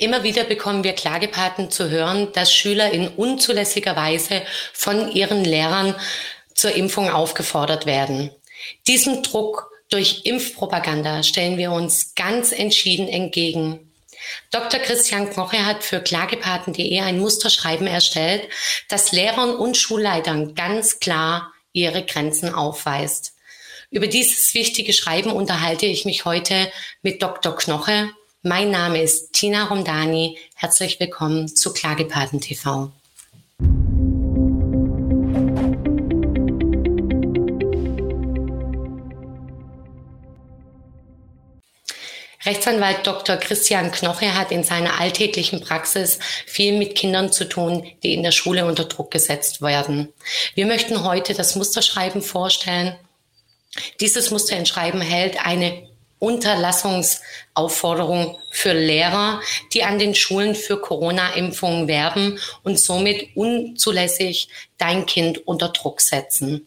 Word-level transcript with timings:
Immer 0.00 0.22
wieder 0.22 0.44
bekommen 0.44 0.84
wir 0.84 0.92
Klagepaten 0.92 1.72
zu 1.72 1.90
hören, 1.90 2.32
dass 2.32 2.52
Schüler 2.52 2.92
in 2.92 3.08
unzulässiger 3.08 3.96
Weise 3.96 4.42
von 4.72 5.10
ihren 5.10 5.44
Lehrern 5.44 5.96
zur 6.54 6.72
Impfung 6.72 7.10
aufgefordert 7.10 7.84
werden. 7.84 8.30
Diesem 8.86 9.24
Druck 9.24 9.72
durch 9.90 10.24
Impfpropaganda 10.24 11.24
stellen 11.24 11.58
wir 11.58 11.72
uns 11.72 12.14
ganz 12.14 12.52
entschieden 12.52 13.08
entgegen. 13.08 13.92
Dr. 14.52 14.78
Christian 14.78 15.30
Knoche 15.30 15.66
hat 15.66 15.82
für 15.82 16.00
klagepaten.de 16.00 17.00
ein 17.00 17.18
Musterschreiben 17.18 17.88
erstellt, 17.88 18.48
das 18.88 19.10
Lehrern 19.10 19.56
und 19.56 19.76
Schulleitern 19.76 20.54
ganz 20.54 21.00
klar 21.00 21.52
ihre 21.72 22.04
Grenzen 22.04 22.54
aufweist. 22.54 23.34
Über 23.90 24.06
dieses 24.06 24.54
wichtige 24.54 24.92
Schreiben 24.92 25.32
unterhalte 25.32 25.86
ich 25.86 26.04
mich 26.04 26.24
heute 26.24 26.70
mit 27.02 27.22
Dr. 27.22 27.56
Knoche. 27.56 28.10
Mein 28.48 28.70
Name 28.70 29.02
ist 29.02 29.34
Tina 29.34 29.64
Romdani. 29.64 30.38
Herzlich 30.54 30.98
willkommen 30.98 31.54
zu 31.54 31.74
Klagepaten 31.74 32.40
TV. 32.40 32.90
Rechtsanwalt 42.46 43.06
Dr. 43.06 43.36
Christian 43.36 43.92
Knoche 43.92 44.34
hat 44.34 44.50
in 44.50 44.64
seiner 44.64 44.98
alltäglichen 44.98 45.60
Praxis 45.60 46.18
viel 46.46 46.78
mit 46.78 46.94
Kindern 46.94 47.30
zu 47.30 47.46
tun, 47.46 47.86
die 48.02 48.14
in 48.14 48.22
der 48.22 48.32
Schule 48.32 48.64
unter 48.64 48.84
Druck 48.86 49.10
gesetzt 49.10 49.60
werden. 49.60 50.10
Wir 50.54 50.64
möchten 50.64 51.04
heute 51.04 51.34
das 51.34 51.54
Musterschreiben 51.54 52.22
vorstellen. 52.22 52.96
Dieses 54.00 54.30
Musterschreiben 54.30 55.02
hält 55.02 55.44
eine 55.44 55.87
Unterlassungsaufforderung 56.18 58.38
für 58.50 58.72
Lehrer, 58.72 59.40
die 59.72 59.84
an 59.84 59.98
den 59.98 60.14
Schulen 60.14 60.54
für 60.54 60.80
Corona-Impfungen 60.80 61.88
werben 61.88 62.38
und 62.62 62.78
somit 62.78 63.36
unzulässig 63.36 64.48
dein 64.78 65.04
Kind 65.06 65.46
unter 65.46 65.68
Druck 65.68 66.00
setzen. 66.00 66.66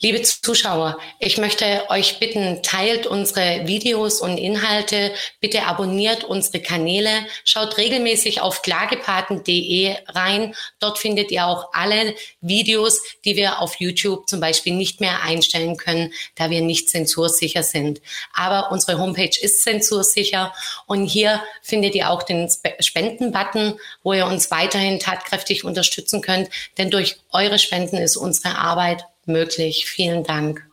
Liebe 0.00 0.20
Zuschauer, 0.22 0.98
ich 1.20 1.38
möchte 1.38 1.88
euch 1.88 2.18
bitten, 2.18 2.60
teilt 2.64 3.06
unsere 3.06 3.68
Videos 3.68 4.20
und 4.20 4.36
Inhalte, 4.36 5.12
bitte 5.40 5.62
abonniert 5.62 6.24
unsere 6.24 6.60
Kanäle, 6.60 7.10
schaut 7.44 7.76
regelmäßig 7.78 8.40
auf 8.40 8.62
klagepaten.de 8.62 9.94
rein. 10.08 10.56
Dort 10.80 10.98
findet 10.98 11.30
ihr 11.30 11.46
auch 11.46 11.68
alle 11.72 12.16
Videos, 12.40 13.00
die 13.24 13.36
wir 13.36 13.60
auf 13.60 13.76
YouTube 13.78 14.28
zum 14.28 14.40
Beispiel 14.40 14.74
nicht 14.74 15.00
mehr 15.00 15.22
einstellen 15.22 15.76
können, 15.76 16.12
da 16.34 16.50
wir 16.50 16.62
nicht 16.62 16.90
zensursicher 16.90 17.62
sind. 17.62 18.00
Aber 18.34 18.72
unsere 18.72 18.98
Homepage 18.98 19.38
ist 19.40 19.62
zensursicher 19.62 20.52
und 20.86 21.06
hier 21.06 21.40
findet 21.62 21.94
ihr 21.94 22.10
auch 22.10 22.24
den 22.24 22.50
Spenden-Button, 22.80 23.78
wo 24.02 24.14
ihr 24.14 24.26
uns 24.26 24.50
weiterhin 24.50 24.98
tatkräftig 24.98 25.64
unterstützen 25.64 26.22
könnt, 26.22 26.50
denn 26.76 26.90
durch 26.90 27.18
eure 27.30 27.60
Spenden 27.60 27.98
ist 27.98 28.16
unsere 28.16 28.58
Arbeit 28.58 29.04
möglich. 29.26 29.86
Vielen 29.86 30.24
Dank. 30.24 30.66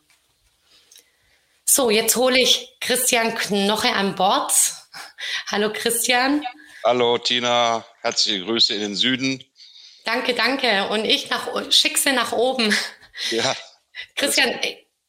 So, 1.66 1.89
jetzt 1.89 2.16
hole 2.16 2.39
ich 2.39 2.75
Christian 2.80 3.36
Knoche 3.36 3.94
an 3.94 4.16
Bord. 4.16 4.52
Hallo 5.47 5.72
Christian. 5.72 6.44
Hallo 6.83 7.17
Tina, 7.17 7.86
herzliche 8.02 8.44
Grüße 8.44 8.73
in 8.73 8.81
den 8.81 8.95
Süden. 8.95 9.44
Danke, 10.06 10.33
danke. 10.33 10.88
Und 10.89 11.06
ich 11.06 11.30
nach, 11.30 11.50
schick 11.72 11.97
sie 11.97 12.11
nach 12.11 12.31
oben. 12.31 12.73
Ja. 13.31 13.56
Christian, 14.16 14.59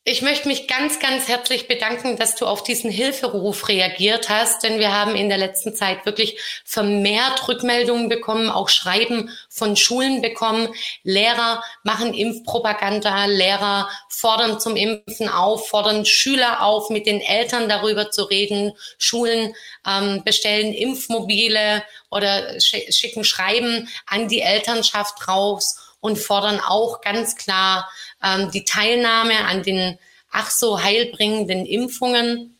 ich 0.04 0.22
möchte 0.22 0.48
mich 0.48 0.66
ganz, 0.66 0.98
ganz 0.98 1.28
herzlich 1.28 1.68
bedanken, 1.68 2.16
dass 2.16 2.34
du 2.34 2.46
auf 2.46 2.62
diesen 2.62 2.90
Hilferuf 2.90 3.68
reagiert 3.68 4.30
hast, 4.30 4.62
denn 4.62 4.78
wir 4.78 4.92
haben 4.92 5.14
in 5.14 5.28
der 5.28 5.36
letzten 5.36 5.74
Zeit 5.74 6.06
wirklich 6.06 6.40
vermehrt 6.64 7.46
Rückmeldungen 7.46 8.08
bekommen, 8.08 8.48
auch 8.48 8.70
Schreiben 8.70 9.28
von 9.50 9.76
Schulen 9.76 10.22
bekommen. 10.22 10.70
Lehrer 11.02 11.62
machen 11.82 12.14
Impfpropaganda, 12.14 13.26
Lehrer 13.26 13.90
fordern 14.08 14.58
zum 14.58 14.74
Impfen 14.74 15.28
auf, 15.28 15.68
fordern 15.68 16.06
Schüler 16.06 16.62
auf, 16.62 16.88
mit 16.88 17.04
den 17.06 17.20
Eltern 17.20 17.68
darüber 17.68 18.10
zu 18.10 18.24
reden. 18.24 18.72
Schulen 18.96 19.54
ähm, 19.86 20.22
bestellen 20.24 20.72
Impfmobile 20.72 21.84
oder 22.10 22.58
schicken 22.58 23.22
Schreiben 23.22 23.86
an 24.06 24.28
die 24.28 24.40
Elternschaft 24.40 25.28
raus 25.28 25.76
und 26.00 26.18
fordern 26.18 26.60
auch 26.60 27.02
ganz 27.02 27.36
klar 27.36 27.90
ähm, 28.22 28.50
die 28.50 28.64
Teilnahme 28.64 29.44
an 29.46 29.62
den 29.62 29.98
ach 30.30 30.50
so 30.50 30.82
heilbringenden 30.82 31.66
Impfungen. 31.66 32.58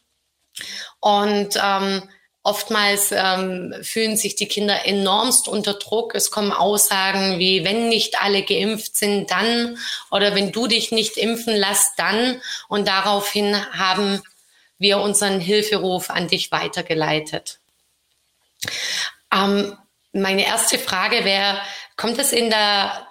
Und 0.99 1.59
ähm, 1.63 2.03
oftmals 2.43 3.13
ähm, 3.13 3.75
fühlen 3.83 4.17
sich 4.17 4.35
die 4.35 4.49
Kinder 4.49 4.87
enormst 4.87 5.49
unter 5.49 5.75
Druck. 5.75 6.15
Es 6.15 6.31
kommen 6.31 6.53
Aussagen 6.53 7.39
wie, 7.39 7.65
wenn 7.65 7.89
nicht 7.89 8.21
alle 8.21 8.43
geimpft 8.43 8.97
sind, 8.97 9.31
dann 9.31 9.79
oder 10.11 10.35
wenn 10.35 10.53
du 10.53 10.67
dich 10.67 10.91
nicht 10.91 11.17
impfen 11.17 11.55
lässt, 11.55 11.93
dann. 11.99 12.41
Und 12.69 12.89
daraufhin 12.89 13.57
haben 13.73 14.23
wir 14.79 14.99
unseren 14.99 15.41
Hilferuf 15.41 16.11
an 16.11 16.29
dich 16.29 16.51
weitergeleitet. 16.51 17.61
Ähm, 19.33 19.77
meine 20.13 20.45
erste 20.45 20.79
Frage 20.79 21.25
wäre, 21.25 21.61
kommt 21.97 22.19
es 22.19 22.33
in 22.33 22.51
der 22.51 23.07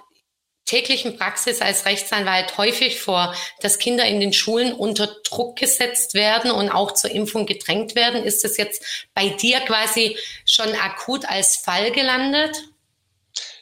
täglichen 0.69 1.17
Praxis 1.17 1.61
als 1.61 1.85
Rechtsanwalt 1.85 2.57
häufig 2.57 3.01
vor, 3.01 3.35
dass 3.61 3.79
Kinder 3.79 4.05
in 4.05 4.19
den 4.19 4.33
Schulen 4.33 4.71
unter 4.73 5.07
Druck 5.23 5.57
gesetzt 5.57 6.13
werden 6.13 6.51
und 6.51 6.69
auch 6.69 6.93
zur 6.93 7.09
Impfung 7.09 7.47
gedrängt 7.47 7.95
werden. 7.95 8.23
Ist 8.23 8.43
das 8.43 8.57
jetzt 8.57 8.83
bei 9.15 9.29
dir 9.29 9.61
quasi 9.61 10.15
schon 10.45 10.69
akut 10.75 11.25
als 11.25 11.57
Fall 11.57 11.91
gelandet? 11.91 12.55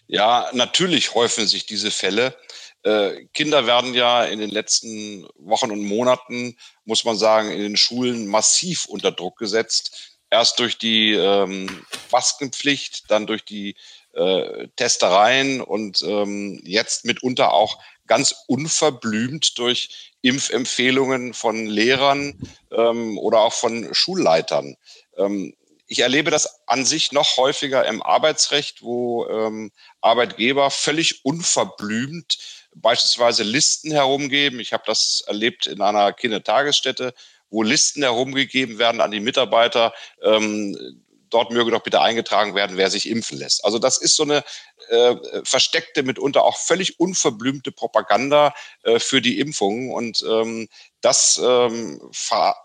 Ja, 0.08 0.50
natürlich 0.54 1.16
häufen 1.16 1.48
sich 1.48 1.66
diese 1.66 1.92
Fälle. 1.92 2.36
Äh, 2.84 3.26
Kinder 3.34 3.66
werden 3.66 3.94
ja 3.94 4.26
in 4.26 4.40
den 4.40 4.50
letzten 4.50 5.28
Wochen 5.38 5.72
und 5.72 5.84
Monaten, 5.84 6.58
muss 6.84 7.06
man 7.06 7.18
sagen, 7.18 7.52
in 7.52 7.60
den 7.60 7.78
Schulen 7.78 8.28
massiv 8.28 8.86
unter 8.86 9.12
Druck 9.12 9.38
gesetzt. 9.38 10.18
Erst 10.30 10.60
durch 10.60 10.78
die 10.78 11.14
ähm, 11.14 11.86
Maskenpflicht, 12.12 13.10
dann 13.10 13.28
durch 13.28 13.46
die 13.46 13.76
äh, 14.18 14.68
Testereien 14.76 15.62
und 15.62 16.02
ähm, 16.02 16.60
jetzt 16.64 17.06
mitunter 17.06 17.54
auch 17.54 17.80
ganz 18.08 18.36
unverblümt 18.48 19.58
durch 19.58 20.14
Impfempfehlungen 20.22 21.34
von 21.34 21.68
Lehrern 21.68 22.40
ähm, 22.72 23.18
oder 23.18 23.40
auch 23.42 23.54
von 23.54 23.94
Schulleitern. 23.94 24.76
Ähm, 25.18 25.54
ich 25.88 26.00
erlebe 26.00 26.32
das 26.32 26.68
an 26.68 26.86
sich 26.86 27.12
noch 27.14 27.38
häufiger 27.38 27.86
im 27.86 28.02
Arbeitsrecht, 28.02 28.82
wo 28.82 29.26
ähm, 29.28 29.72
Arbeitgeber 30.02 30.70
völlig 30.70 31.24
unverblümt 31.24 32.38
beispielsweise 32.76 33.44
Listen 33.44 33.92
herumgeben. 33.92 34.60
Ich 34.60 34.74
habe 34.74 34.84
das 34.86 35.24
erlebt 35.26 35.66
in 35.68 35.82
einer 35.82 36.12
Kindertagesstätte, 36.12 37.14
wo 37.50 37.64
Listen 37.64 38.04
herumgegeben 38.04 38.78
werden 38.80 39.02
an 39.02 39.12
die 39.12 39.22
Mitarbeiter, 39.22 39.94
ähm, 40.22 41.06
dort 41.30 41.52
möge 41.52 41.72
doch 41.72 41.84
bitte 41.84 42.02
eingetragen 42.02 42.56
werden, 42.56 42.78
wer 42.78 42.90
sich 42.90 43.10
impfen 43.10 43.38
lässt. 43.38 43.64
Also 43.66 43.80
das 43.80 43.98
ist 43.98 44.16
so 44.16 44.24
eine 44.24 44.44
äh, 44.90 45.16
versteckte, 45.44 46.04
mitunter 46.04 46.44
auch 46.44 46.58
völlig 46.58 47.00
unverblümte 47.00 47.72
Propaganda 47.72 48.54
äh, 48.84 49.00
für 49.00 49.22
die 49.22 49.40
Impfungen. 49.40 49.92
Und 49.92 50.24
ähm, 50.28 50.68
das 51.02 51.40
ähm, 51.44 52.02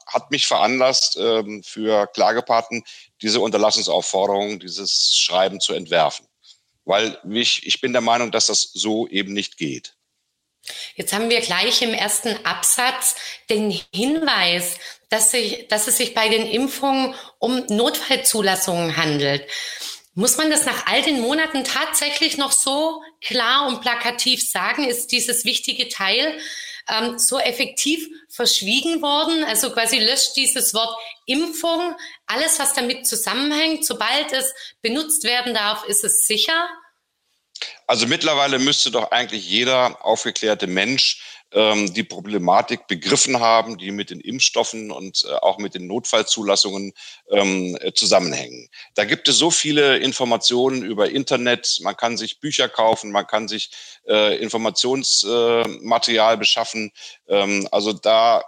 hat 0.07 0.31
mich 0.31 0.47
veranlasst, 0.47 1.17
ähm, 1.19 1.63
für 1.63 2.07
Klagepaten 2.09 2.85
diese 3.21 3.41
Unterlassungsaufforderung, 3.41 4.61
dieses 4.61 5.17
Schreiben 5.17 5.61
zu 5.61 5.75
entwerfen. 5.75 6.27
Weil 6.85 7.19
ich, 7.31 7.67
ich 7.67 7.81
bin 7.81 7.93
der 7.93 8.03
Meinung, 8.03 8.33
dass 8.33 8.47
das 8.47 8.63
so 8.73 9.07
eben 9.09 9.33
nicht 9.33 9.57
geht. 9.57 9.95
Jetzt 10.95 11.13
haben 11.13 11.31
wir 11.31 11.41
gleich 11.41 11.83
im 11.83 11.95
ersten 11.95 12.45
Absatz 12.45 13.17
den 13.51 13.71
Hinweis, 13.93 14.77
dass, 15.09 15.31
sich, 15.31 15.69
dass 15.69 15.89
es 15.89 15.97
sich 15.97 16.15
bei 16.15 16.29
den 16.29 16.47
Impfungen 16.47 17.15
um 17.39 17.65
Notfallzulassungen 17.67 18.97
handelt. 18.97 19.47
Muss 20.15 20.37
man 20.37 20.51
das 20.51 20.67
nach 20.67 20.87
all 20.87 21.03
den 21.03 21.21
Monaten 21.21 21.65
tatsächlich 21.65 22.37
noch 22.37 22.53
so 22.53 23.03
klar 23.21 23.67
und 23.67 23.81
plakativ 23.81 24.47
sagen? 24.47 24.85
Ist 24.85 25.11
dieses 25.11 25.45
wichtige 25.45 25.89
Teil 25.89 26.39
ähm, 26.89 27.19
so 27.19 27.39
effektiv 27.39 28.07
verschwiegen 28.29 29.01
worden? 29.01 29.43
Also 29.45 29.71
quasi 29.71 29.99
löscht 29.99 30.37
dieses 30.37 30.75
Wort 30.75 30.95
Impfung 31.25 31.95
alles, 32.27 32.59
was 32.59 32.75
damit 32.75 33.07
zusammenhängt. 33.07 33.87
Sobald 33.87 34.33
es 34.33 34.53
benutzt 34.83 35.25
werden 35.25 35.55
darf, 35.55 35.85
ist 35.87 36.05
es 36.05 36.27
sicher. 36.27 36.69
Also 37.87 38.07
mittlerweile 38.07 38.59
müsste 38.59 38.91
doch 38.91 39.11
eigentlich 39.11 39.49
jeder 39.49 40.05
aufgeklärte 40.05 40.67
Mensch 40.67 41.23
ähm, 41.53 41.93
die 41.93 42.03
Problematik 42.03 42.87
begriffen 42.87 43.41
haben, 43.41 43.77
die 43.79 43.91
mit 43.91 44.11
den 44.11 44.21
Impfstoffen 44.21 44.91
und 44.91 45.25
äh, 45.29 45.35
auch 45.35 45.59
mit 45.59 45.75
den 45.75 45.87
Notfallzulassungen 45.87 46.93
ähm, 47.31 47.77
äh, 47.81 47.93
zusammenhängen. 47.93 48.69
Da 48.95 49.05
gibt 49.05 49.29
es 49.29 49.37
so 49.37 49.51
viele 49.51 49.99
Informationen 49.99 50.83
über 50.83 51.11
Internet. 51.11 51.79
Man 51.83 51.97
kann 51.97 52.17
sich 52.17 52.41
Bücher 52.41 52.69
kaufen, 52.69 53.13
man 53.13 53.27
kann 53.27 53.49
sich 53.49 53.71
äh, 54.09 54.37
Informationsmaterial 54.39 56.39
beschaffen. 56.39 56.93
Ähm, 57.29 57.69
also 57.71 57.93
da 57.93 58.45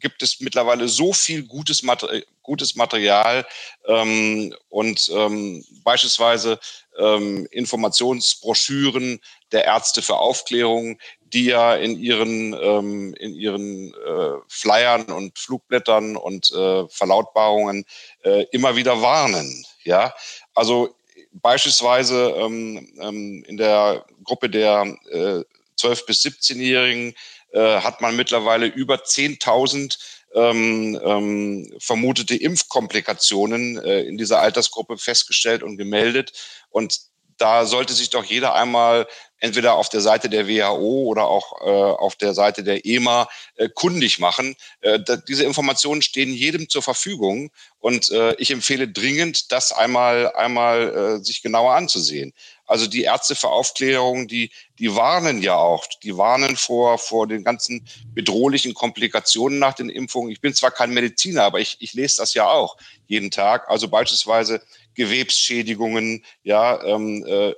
gibt 0.00 0.22
es 0.22 0.40
mittlerweile 0.40 0.88
so 0.88 1.12
viel 1.12 1.42
gutes, 1.42 1.82
Mater 1.82 2.22
gutes 2.42 2.74
Material 2.74 3.46
ähm, 3.86 4.54
und 4.68 5.10
ähm, 5.14 5.64
beispielsweise 5.84 6.58
ähm, 7.00 7.46
Informationsbroschüren 7.50 9.20
der 9.52 9.64
Ärzte 9.64 10.02
für 10.02 10.16
Aufklärung, 10.16 10.98
die 11.20 11.46
ja 11.46 11.74
in 11.74 11.98
ihren, 11.98 12.52
ähm, 12.54 13.14
in 13.14 13.34
ihren 13.34 13.94
äh, 13.94 14.38
Flyern 14.48 15.04
und 15.04 15.38
Flugblättern 15.38 16.16
und 16.16 16.52
äh, 16.52 16.88
Verlautbarungen 16.88 17.84
äh, 18.22 18.44
immer 18.52 18.76
wieder 18.76 19.00
warnen. 19.00 19.64
Ja, 19.84 20.14
also 20.54 20.94
beispielsweise 21.32 22.34
ähm, 22.36 22.92
ähm, 23.00 23.44
in 23.46 23.56
der 23.56 24.04
Gruppe 24.24 24.50
der 24.50 24.96
äh, 25.10 25.42
12- 25.80 26.06
bis 26.06 26.22
17-Jährigen 26.24 27.14
äh, 27.52 27.80
hat 27.80 28.00
man 28.00 28.16
mittlerweile 28.16 28.66
über 28.66 28.96
10.000 28.96 29.98
ähm, 30.34 31.00
ähm, 31.02 31.74
vermutete 31.78 32.36
Impfkomplikationen 32.36 33.78
äh, 33.78 34.02
in 34.02 34.16
dieser 34.16 34.40
Altersgruppe 34.40 34.96
festgestellt 34.96 35.62
und 35.62 35.76
gemeldet. 35.76 36.32
Und 36.68 37.00
da 37.36 37.64
sollte 37.64 37.92
sich 37.92 38.10
doch 38.10 38.24
jeder 38.24 38.54
einmal 38.54 39.06
entweder 39.40 39.74
auf 39.74 39.88
der 39.88 40.00
Seite 40.00 40.28
der 40.28 40.46
WHO 40.46 41.04
oder 41.04 41.26
auch 41.26 41.60
äh, 41.62 41.64
auf 41.64 42.14
der 42.16 42.34
Seite 42.34 42.62
der 42.62 42.84
EMA 42.86 43.28
äh, 43.56 43.68
kundig 43.68 44.18
machen. 44.18 44.54
Äh, 44.80 45.00
diese 45.26 45.44
Informationen 45.44 46.02
stehen 46.02 46.32
jedem 46.32 46.68
zur 46.68 46.82
Verfügung 46.82 47.50
und 47.78 48.10
äh, 48.10 48.34
ich 48.34 48.50
empfehle 48.50 48.88
dringend, 48.88 49.50
das 49.52 49.72
einmal 49.72 50.32
einmal 50.34 51.18
äh, 51.20 51.24
sich 51.24 51.42
genauer 51.42 51.74
anzusehen. 51.74 52.32
Also 52.66 52.86
die 52.86 53.02
Ärzte 53.02 53.34
für 53.34 53.48
Aufklärung, 53.48 54.28
die 54.28 54.52
die 54.78 54.94
warnen 54.94 55.42
ja 55.42 55.56
auch, 55.56 55.86
die 56.02 56.16
warnen 56.16 56.56
vor 56.56 56.98
vor 56.98 57.26
den 57.26 57.42
ganzen 57.42 57.88
bedrohlichen 58.14 58.74
Komplikationen 58.74 59.58
nach 59.58 59.74
den 59.74 59.88
Impfungen. 59.88 60.30
Ich 60.30 60.40
bin 60.40 60.54
zwar 60.54 60.70
kein 60.70 60.92
Mediziner, 60.92 61.44
aber 61.44 61.60
ich, 61.60 61.78
ich 61.80 61.94
lese 61.94 62.16
das 62.18 62.34
ja 62.34 62.48
auch 62.48 62.76
jeden 63.06 63.30
Tag. 63.30 63.68
Also 63.68 63.88
beispielsweise 63.88 64.62
Gewebsschädigungen, 64.94 66.24
ja, 66.42 66.82
ähm, 66.84 67.24
äh, 67.26 67.54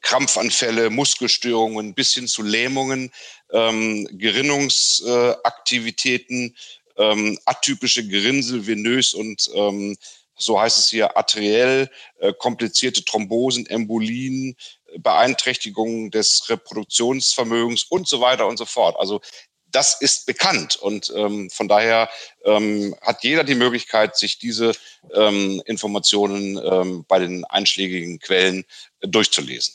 Krampfanfälle, 0.00 0.90
Muskelstörungen 0.90 1.94
bis 1.94 2.14
hin 2.14 2.28
zu 2.28 2.42
Lähmungen, 2.42 3.10
ähm, 3.52 4.08
Gerinnungsaktivitäten, 4.12 6.56
ähm, 6.96 7.38
atypische 7.44 8.06
Gerinnsel, 8.06 8.66
venös 8.66 9.14
und 9.14 9.50
ähm, 9.54 9.96
so 10.36 10.60
heißt 10.60 10.78
es 10.78 10.90
hier 10.90 11.16
arteriell, 11.16 11.88
äh, 12.18 12.32
komplizierte 12.32 13.04
Thrombosen, 13.04 13.66
Embolien, 13.66 14.56
Beeinträchtigungen 14.98 16.10
des 16.10 16.48
Reproduktionsvermögens 16.48 17.84
und 17.84 18.08
so 18.08 18.20
weiter 18.20 18.46
und 18.46 18.56
so 18.56 18.64
fort. 18.64 18.96
Also 18.98 19.20
das 19.74 20.00
ist 20.00 20.26
bekannt 20.26 20.76
und 20.76 21.12
ähm, 21.16 21.50
von 21.50 21.66
daher 21.66 22.08
ähm, 22.44 22.94
hat 23.00 23.24
jeder 23.24 23.42
die 23.42 23.56
Möglichkeit, 23.56 24.16
sich 24.16 24.38
diese 24.38 24.72
ähm, 25.12 25.60
Informationen 25.66 26.60
ähm, 26.64 27.04
bei 27.08 27.18
den 27.18 27.44
einschlägigen 27.44 28.20
Quellen 28.20 28.64
äh, 29.00 29.08
durchzulesen. 29.08 29.74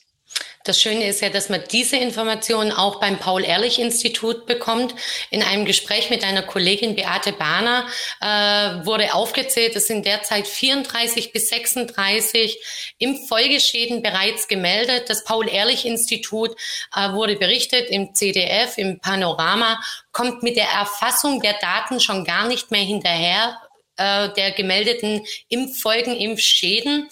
Das 0.65 0.81
Schöne 0.81 1.07
ist 1.07 1.21
ja, 1.21 1.29
dass 1.29 1.47
man 1.47 1.63
diese 1.71 1.95
Informationen 1.95 2.73
auch 2.73 2.99
beim 2.99 3.17
Paul-Ehrlich-Institut 3.17 4.45
bekommt. 4.45 4.93
In 5.29 5.41
einem 5.41 5.63
Gespräch 5.63 6.09
mit 6.09 6.25
einer 6.25 6.41
Kollegin 6.41 6.95
Beate 6.95 7.31
Bahner 7.31 7.87
äh, 8.19 8.85
wurde 8.85 9.13
aufgezählt, 9.13 9.75
es 9.77 9.87
sind 9.87 10.05
derzeit 10.05 10.47
34 10.47 11.31
bis 11.31 11.47
36 11.49 12.59
Impffolgeschäden 12.97 14.01
bereits 14.01 14.49
gemeldet. 14.49 15.09
Das 15.09 15.23
Paul-Ehrlich-Institut 15.23 16.57
äh, 16.93 17.13
wurde 17.13 17.37
berichtet 17.37 17.89
im 17.89 18.13
CDF, 18.13 18.77
im 18.77 18.99
Panorama, 18.99 19.79
kommt 20.11 20.43
mit 20.43 20.57
der 20.57 20.67
Erfassung 20.67 21.41
der 21.41 21.53
Daten 21.53 22.01
schon 22.01 22.25
gar 22.25 22.47
nicht 22.47 22.69
mehr 22.69 22.83
hinterher 22.83 23.57
äh, 23.95 24.27
der 24.33 24.51
gemeldeten 24.51 25.25
Impffolgen, 25.47 26.17
Impfschäden 26.17 27.09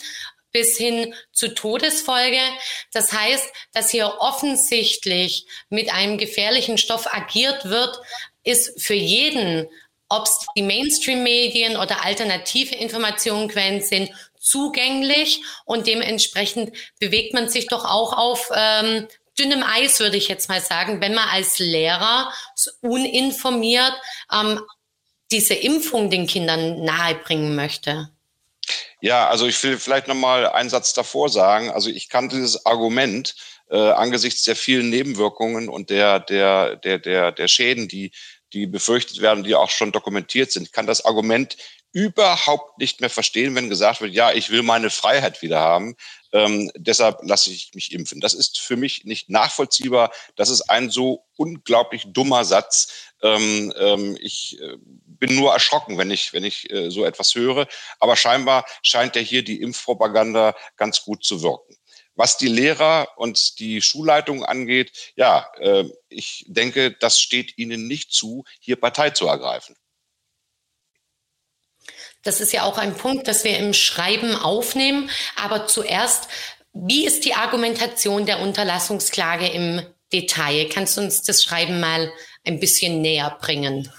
bis 0.51 0.77
hin 0.77 1.13
zu 1.31 1.53
Todesfolge. 1.53 2.39
Das 2.91 3.11
heißt, 3.13 3.45
dass 3.73 3.91
hier 3.91 4.17
offensichtlich 4.19 5.45
mit 5.69 5.91
einem 5.91 6.17
gefährlichen 6.17 6.77
Stoff 6.77 7.07
agiert 7.13 7.65
wird, 7.65 7.99
ist 8.43 8.81
für 8.81 8.93
jeden, 8.93 9.67
ob 10.09 10.25
es 10.25 10.45
die 10.55 10.63
Mainstream-Medien 10.63 11.75
oder 11.75 12.03
alternative 12.03 12.75
Informationenquellen 12.75 13.81
sind, 13.81 14.09
zugänglich 14.39 15.41
und 15.65 15.87
dementsprechend 15.87 16.75
bewegt 16.99 17.33
man 17.33 17.49
sich 17.49 17.67
doch 17.67 17.83
auch 17.83 18.13
auf 18.13 18.49
ähm, 18.55 19.07
dünnem 19.37 19.63
Eis, 19.63 19.99
würde 19.99 20.17
ich 20.17 20.27
jetzt 20.27 20.49
mal 20.49 20.61
sagen, 20.61 21.01
wenn 21.01 21.13
man 21.13 21.27
als 21.29 21.59
Lehrer 21.59 22.31
uninformiert 22.81 23.93
ähm, 24.31 24.61
diese 25.31 25.53
Impfung 25.53 26.09
den 26.09 26.27
Kindern 26.27 26.83
nahebringen 26.83 27.55
möchte. 27.55 28.09
Ja, 29.01 29.27
also 29.27 29.47
ich 29.47 29.61
will 29.63 29.77
vielleicht 29.77 30.07
nochmal 30.07 30.47
einen 30.47 30.69
Satz 30.69 30.93
davor 30.93 31.29
sagen. 31.29 31.69
Also 31.69 31.89
ich 31.89 32.09
kann 32.09 32.29
dieses 32.29 32.65
Argument 32.65 33.35
äh, 33.69 33.77
angesichts 33.77 34.43
der 34.43 34.55
vielen 34.55 34.89
Nebenwirkungen 34.89 35.69
und 35.69 35.89
der, 35.89 36.19
der, 36.19 36.75
der, 36.77 36.99
der, 36.99 37.31
der 37.31 37.47
Schäden, 37.47 37.87
die, 37.87 38.11
die 38.53 38.65
befürchtet 38.65 39.21
werden, 39.21 39.43
die 39.43 39.55
auch 39.55 39.69
schon 39.69 39.91
dokumentiert 39.91 40.51
sind, 40.51 40.71
kann 40.71 40.87
das 40.87 41.03
Argument 41.03 41.57
überhaupt 41.91 42.77
nicht 42.79 43.01
mehr 43.01 43.09
verstehen, 43.09 43.55
wenn 43.55 43.69
gesagt 43.69 44.01
wird, 44.01 44.13
ja, 44.13 44.31
ich 44.31 44.49
will 44.49 44.61
meine 44.61 44.89
Freiheit 44.89 45.41
wieder 45.41 45.59
haben, 45.59 45.95
ähm, 46.33 46.69
deshalb 46.75 47.19
lasse 47.23 47.51
ich 47.51 47.71
mich 47.73 47.91
impfen. 47.91 48.19
Das 48.19 48.33
ist 48.33 48.59
für 48.59 48.75
mich 48.75 49.05
nicht 49.05 49.29
nachvollziehbar. 49.29 50.11
Das 50.35 50.49
ist 50.49 50.69
ein 50.69 50.89
so 50.89 51.25
unglaublich 51.37 52.03
dummer 52.07 52.45
Satz. 52.45 53.13
Ähm, 53.21 53.73
ähm, 53.77 54.17
ich 54.19 54.59
äh, 54.61 54.77
bin 54.81 55.35
nur 55.35 55.53
erschrocken, 55.53 55.97
wenn 55.97 56.11
ich, 56.11 56.33
wenn 56.33 56.43
ich 56.43 56.69
äh, 56.69 56.91
so 56.91 57.05
etwas 57.05 57.33
höre. 57.35 57.67
Aber 57.99 58.15
scheinbar 58.15 58.65
scheint 58.83 59.15
ja 59.15 59.21
hier 59.21 59.43
die 59.43 59.61
Impfpropaganda 59.61 60.55
ganz 60.75 61.03
gut 61.03 61.23
zu 61.23 61.41
wirken. 61.41 61.75
Was 62.15 62.37
die 62.37 62.47
Lehrer 62.47 63.07
und 63.17 63.59
die 63.59 63.81
Schulleitung 63.81 64.43
angeht, 64.43 65.13
ja, 65.15 65.47
äh, 65.59 65.85
ich 66.09 66.45
denke, 66.47 66.91
das 66.91 67.19
steht 67.19 67.57
ihnen 67.57 67.87
nicht 67.87 68.11
zu, 68.11 68.43
hier 68.59 68.75
Partei 68.75 69.11
zu 69.11 69.27
ergreifen. 69.27 69.75
Das 72.23 72.41
ist 72.41 72.51
ja 72.53 72.63
auch 72.63 72.77
ein 72.77 72.95
Punkt, 72.95 73.27
das 73.27 73.43
wir 73.43 73.57
im 73.57 73.73
Schreiben 73.73 74.35
aufnehmen. 74.35 75.09
Aber 75.35 75.67
zuerst, 75.67 76.27
wie 76.73 77.05
ist 77.05 77.25
die 77.25 77.33
Argumentation 77.33 78.25
der 78.25 78.39
Unterlassungsklage 78.39 79.47
im 79.47 79.81
Detail? 80.11 80.69
Kannst 80.71 80.97
du 80.97 81.01
uns 81.01 81.21
das 81.23 81.43
Schreiben 81.43 81.79
mal 81.79 82.11
ein 82.45 82.59
bisschen 82.59 83.01
näher 83.01 83.37
bringen? 83.41 83.91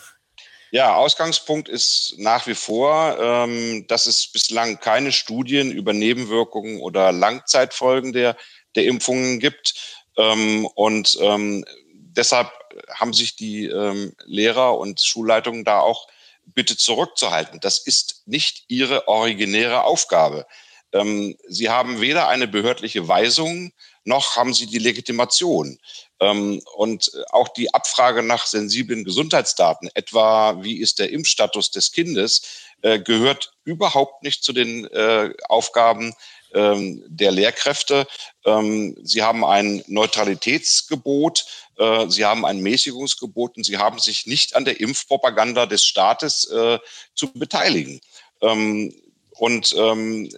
Ja, 0.71 0.97
Ausgangspunkt 0.97 1.69
ist 1.69 2.15
nach 2.19 2.47
wie 2.47 2.55
vor, 2.55 3.17
ähm, 3.19 3.87
dass 3.87 4.07
es 4.07 4.27
bislang 4.27 4.81
keine 4.81 5.13
Studien 5.13 5.73
über 5.73 5.95
Nebenwirkungen 5.95 6.81
oder 6.81 7.11
Langzeitfolgen 7.11 8.13
der, 8.13 8.37
der 8.75 8.85
Impfungen 8.85 9.41
gibt. 9.41 9.75
Ähm, 10.19 10.67
und 10.67 11.17
ähm, 11.23 11.65
deshalb 11.95 12.51
haben 12.93 13.15
sich 13.15 13.35
die 13.35 13.67
ähm, 13.67 14.15
Lehrer 14.27 14.77
und 14.77 15.01
Schulleitungen 15.01 15.65
da 15.65 15.81
auch 15.81 16.07
bitte 16.55 16.77
zurückzuhalten. 16.77 17.61
Das 17.61 17.79
ist 17.79 18.23
nicht 18.27 18.65
ihre 18.69 19.09
originäre 19.09 19.85
Aufgabe. 19.85 20.47
Ähm, 20.93 21.37
sie 21.49 21.69
haben 21.69 22.01
weder 22.01 22.29
eine 22.29 22.49
behördliche 22.49 23.07
Weisung 23.09 23.73
noch 24.09 24.37
haben 24.37 24.55
sie 24.55 24.67
die 24.67 24.79
Legitimation. 24.79 25.79
Ähm, 26.19 26.63
und 26.75 27.13
auch 27.31 27.49
die 27.49 27.73
Abfrage 27.75 28.23
nach 28.23 28.47
sensiblen 28.47 29.05
Gesundheitsdaten, 29.05 29.91
etwa 29.95 30.63
wie 30.63 30.79
ist 30.79 30.99
der 30.99 31.11
Impfstatus 31.11 31.71
des 31.71 31.93
Kindes, 31.93 32.43
äh, 32.81 32.99
gehört 32.99 33.53
überhaupt 33.65 34.23
nicht 34.23 34.43
zu 34.43 34.53
den 34.53 34.87
äh, 34.87 35.33
Aufgaben 35.49 36.15
ähm, 36.55 37.05
der 37.07 37.31
Lehrkräfte. 37.31 38.07
Ähm, 38.47 38.97
sie 39.03 39.23
haben 39.23 39.45
ein 39.45 39.85
Neutralitätsgebot, 39.87 41.45
äh, 41.68 41.68
sie 42.09 42.25
haben 42.25 42.45
ein 42.45 42.61
Mäßigungsgebot 42.61 43.57
und 43.57 43.65
sie 43.65 43.79
haben 43.79 43.99
sich 43.99 44.27
nicht 44.27 44.57
an 44.57 44.65
der 44.65 44.81
Impfpropaganda 44.81 45.67
des 45.67 45.85
Staates 45.85 46.45
äh, 46.51 46.79
zu 47.15 47.33
beteiligen. 47.33 48.01
Ähm, 48.41 48.93
und 49.31 49.75
ähm, 49.77 50.29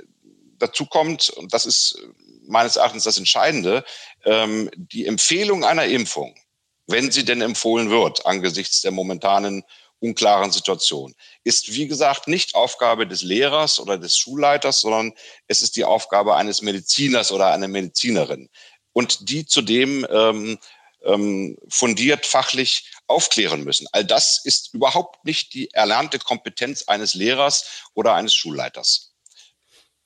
dazu 0.58 0.86
kommt, 0.86 1.30
und 1.30 1.52
das 1.52 1.66
ist 1.66 1.98
meines 2.46 2.76
Erachtens 2.76 3.04
das 3.04 3.16
Entscheidende, 3.16 3.84
ähm, 4.24 4.70
die 4.76 5.06
Empfehlung 5.06 5.64
einer 5.64 5.86
Impfung, 5.86 6.34
wenn 6.86 7.10
sie 7.10 7.24
denn 7.24 7.40
empfohlen 7.40 7.90
wird 7.90 8.26
angesichts 8.26 8.82
der 8.82 8.90
momentanen 8.90 9.64
unklaren 10.00 10.50
Situation, 10.50 11.14
ist 11.44 11.74
wie 11.74 11.86
gesagt 11.86 12.26
nicht 12.26 12.54
Aufgabe 12.54 13.06
des 13.06 13.22
Lehrers 13.22 13.78
oder 13.78 13.98
des 13.98 14.16
Schulleiters, 14.16 14.80
sondern 14.80 15.12
es 15.46 15.62
ist 15.62 15.76
die 15.76 15.84
Aufgabe 15.84 16.36
eines 16.36 16.62
Mediziners 16.62 17.30
oder 17.32 17.52
einer 17.52 17.68
Medizinerin. 17.68 18.48
Und 18.92 19.28
die 19.28 19.46
zudem 19.46 20.06
ähm, 20.10 20.58
ähm, 21.04 21.56
fundiert 21.68 22.26
fachlich 22.26 22.90
aufklären 23.06 23.64
müssen. 23.64 23.86
All 23.92 24.04
das 24.04 24.44
ist 24.44 24.74
überhaupt 24.74 25.24
nicht 25.24 25.54
die 25.54 25.72
erlernte 25.72 26.18
Kompetenz 26.18 26.88
eines 26.88 27.14
Lehrers 27.14 27.88
oder 27.94 28.14
eines 28.14 28.34
Schulleiters. 28.34 29.14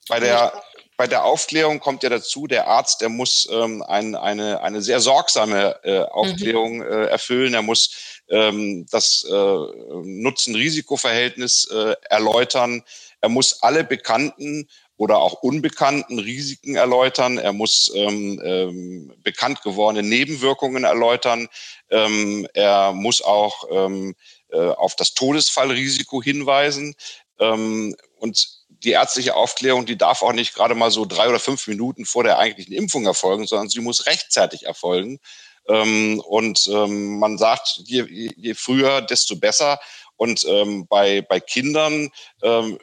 Bei 0.07 0.19
der 0.19 0.63
bei 0.97 1.07
der 1.07 1.25
Aufklärung 1.25 1.79
kommt 1.79 2.03
ja 2.03 2.09
dazu, 2.09 2.45
der 2.47 2.67
Arzt, 2.67 3.01
der 3.01 3.09
muss 3.09 3.49
ähm, 3.51 3.83
ein, 3.83 4.15
eine, 4.15 4.61
eine 4.61 4.81
sehr 4.81 5.01
sorgsame 5.01 5.77
äh, 5.83 5.99
Aufklärung 5.99 6.77
mhm. 6.77 6.83
äh, 6.83 7.07
erfüllen. 7.07 7.53
Er 7.53 7.61
muss 7.61 8.21
ähm, 8.29 8.85
das 8.89 9.27
äh, 9.29 9.33
Nutzen-Risiko-Verhältnis 9.33 11.69
äh, 11.69 11.95
erläutern. 12.09 12.83
Er 13.19 13.27
muss 13.29 13.61
alle 13.61 13.83
bekannten 13.83 14.69
oder 14.97 15.17
auch 15.17 15.33
unbekannten 15.41 16.19
Risiken 16.19 16.75
erläutern. 16.75 17.37
Er 17.37 17.53
muss 17.53 17.91
ähm, 17.95 18.41
ähm, 18.43 19.13
bekannt 19.23 19.61
gewordene 19.61 20.07
Nebenwirkungen 20.07 20.83
erläutern. 20.83 21.47
Ähm, 21.89 22.47
er 22.53 22.93
muss 22.93 23.21
auch 23.21 23.65
ähm, 23.71 24.15
äh, 24.49 24.57
auf 24.57 24.95
das 24.95 25.13
Todesfallrisiko 25.13 26.23
hinweisen. 26.23 26.95
Ähm, 27.39 27.95
und 28.19 28.47
die 28.69 28.91
ärztliche 28.91 29.35
Aufklärung, 29.35 29.85
die 29.85 29.97
darf 29.97 30.21
auch 30.21 30.33
nicht 30.33 30.53
gerade 30.53 30.75
mal 30.75 30.91
so 30.91 31.05
drei 31.05 31.27
oder 31.27 31.39
fünf 31.39 31.67
Minuten 31.67 32.05
vor 32.05 32.23
der 32.23 32.37
eigentlichen 32.39 32.73
Impfung 32.73 33.05
erfolgen, 33.05 33.47
sondern 33.47 33.69
sie 33.69 33.81
muss 33.81 34.05
rechtzeitig 34.05 34.65
erfolgen. 34.65 35.19
Ähm, 35.67 36.21
und 36.25 36.67
ähm, 36.71 37.19
man 37.19 37.37
sagt, 37.37 37.81
je, 37.83 38.05
je 38.09 38.53
früher, 38.53 39.01
desto 39.01 39.35
besser. 39.35 39.79
Und 40.15 40.45
ähm, 40.47 40.87
bei, 40.87 41.21
bei 41.21 41.39
Kindern 41.39 42.11
ähm, 42.41 42.79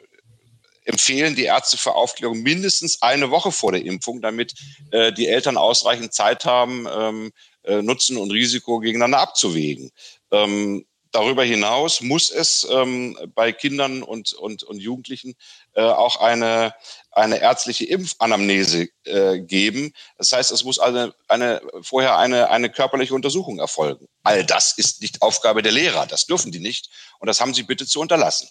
empfehlen 0.85 1.35
die 1.35 1.43
Ärzte 1.43 1.77
für 1.77 1.95
Aufklärung 1.95 2.41
mindestens 2.41 3.01
eine 3.01 3.31
Woche 3.31 3.51
vor 3.51 3.71
der 3.71 3.85
Impfung, 3.85 4.21
damit 4.21 4.53
äh, 4.91 5.11
die 5.11 5.27
Eltern 5.27 5.57
ausreichend 5.57 6.13
Zeit 6.13 6.45
haben, 6.45 6.87
ähm, 6.91 7.31
äh, 7.63 7.81
Nutzen 7.81 8.17
und 8.17 8.31
Risiko 8.31 8.79
gegeneinander 8.79 9.19
abzuwägen. 9.19 9.91
Ähm, 10.31 10.85
darüber 11.13 11.43
hinaus 11.43 12.01
muss 12.01 12.29
es 12.29 12.67
ähm, 12.69 13.17
bei 13.35 13.51
Kindern 13.53 14.03
und, 14.03 14.33
und, 14.33 14.63
und 14.63 14.79
Jugendlichen 14.79 15.35
äh, 15.73 15.81
auch 15.81 16.19
eine, 16.19 16.73
eine 17.11 17.39
ärztliche 17.39 17.85
Impfanamnese 17.85 18.89
äh, 19.05 19.39
geben. 19.39 19.93
Das 20.17 20.31
heißt, 20.31 20.51
es 20.51 20.63
muss 20.63 20.79
eine, 20.79 21.13
eine, 21.27 21.61
vorher 21.81 22.17
eine, 22.17 22.49
eine 22.49 22.69
körperliche 22.69 23.13
Untersuchung 23.13 23.59
erfolgen. 23.59 24.07
All 24.23 24.43
das 24.43 24.73
ist 24.77 25.01
nicht 25.01 25.21
Aufgabe 25.21 25.61
der 25.61 25.71
Lehrer. 25.71 26.07
Das 26.07 26.25
dürfen 26.25 26.51
die 26.51 26.59
nicht. 26.59 26.89
Und 27.19 27.27
das 27.27 27.39
haben 27.39 27.53
sie 27.53 27.63
bitte 27.63 27.85
zu 27.85 28.01
unterlassen. 28.01 28.49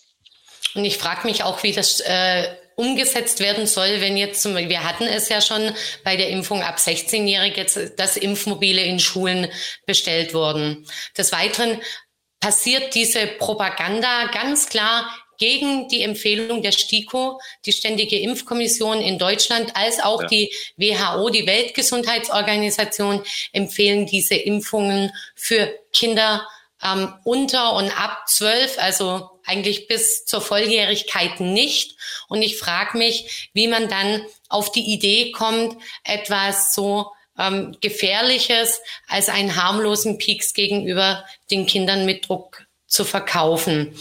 Und 0.75 0.85
ich 0.85 0.99
frage 0.99 1.27
mich 1.27 1.45
auch, 1.45 1.63
wie 1.63 1.73
das 1.73 2.01
äh, 2.01 2.49
umgesetzt 2.77 3.41
werden 3.41 3.67
soll, 3.67 4.01
wenn 4.01 4.17
jetzt 4.17 4.43
zum 4.43 4.55
Beispiel, 4.55 4.71
wir 4.71 4.85
hatten 4.85 5.05
es 5.05 5.29
ja 5.29 5.41
schon 5.41 5.73
bei 6.05 6.17
der 6.17 6.29
Impfung 6.29 6.63
ab 6.63 6.79
16-Jährige, 6.79 7.91
dass 7.97 8.17
Impfmobile 8.17 8.83
in 8.83 8.99
Schulen 8.99 9.49
bestellt 9.87 10.35
wurden. 10.35 10.87
Des 11.17 11.33
Weiteren 11.33 11.81
passiert 12.41 12.95
diese 12.95 13.27
Propaganda 13.27 14.27
ganz 14.33 14.69
klar 14.69 15.07
gegen 15.39 15.89
die 15.89 16.03
Empfehlung 16.03 16.63
der 16.63 16.73
STIKO, 16.73 17.41
die 17.67 17.73
Ständige 17.73 18.19
Impfkommission 18.19 19.01
in 19.01 19.19
Deutschland, 19.19 19.75
als 19.77 20.01
auch 20.01 20.23
ja. 20.23 20.29
die 20.29 20.53
WHO, 20.77 21.31
die 21.31 21.47
Weltgesundheitsorganisation, 21.47 23.23
empfehlen 23.53 24.07
diese 24.07 24.37
Impfungen 24.37 25.13
für 25.35 25.73
Kinder 25.93 26.47
ähm, 26.83 27.15
unter 27.25 27.75
und 27.75 27.91
ab 27.99 28.25
zwölf, 28.29 28.79
also 28.79 29.32
eigentlich 29.45 29.89
bis 29.89 30.25
zur 30.25 30.41
Volljährigkeit 30.41 31.41
nicht. 31.41 31.97
Und 32.29 32.43
ich 32.43 32.59
frage 32.59 32.99
mich, 32.99 33.51
wie 33.53 33.69
man 33.69 33.89
dann 33.89 34.25
auf 34.49 34.73
die 34.73 34.93
Idee 34.93 35.33
kommt, 35.33 35.77
etwas 36.05 36.75
so 36.75 37.11
ähm, 37.39 37.77
Gefährliches 37.81 38.81
als 39.09 39.29
einen 39.29 39.57
harmlosen 39.57 40.19
Peaks 40.19 40.55
gegenüber 40.55 41.25
den 41.51 41.67
Kindern 41.67 42.05
mit 42.05 42.29
Druck 42.29 42.67
zu 42.87 43.05
verkaufen. 43.05 43.97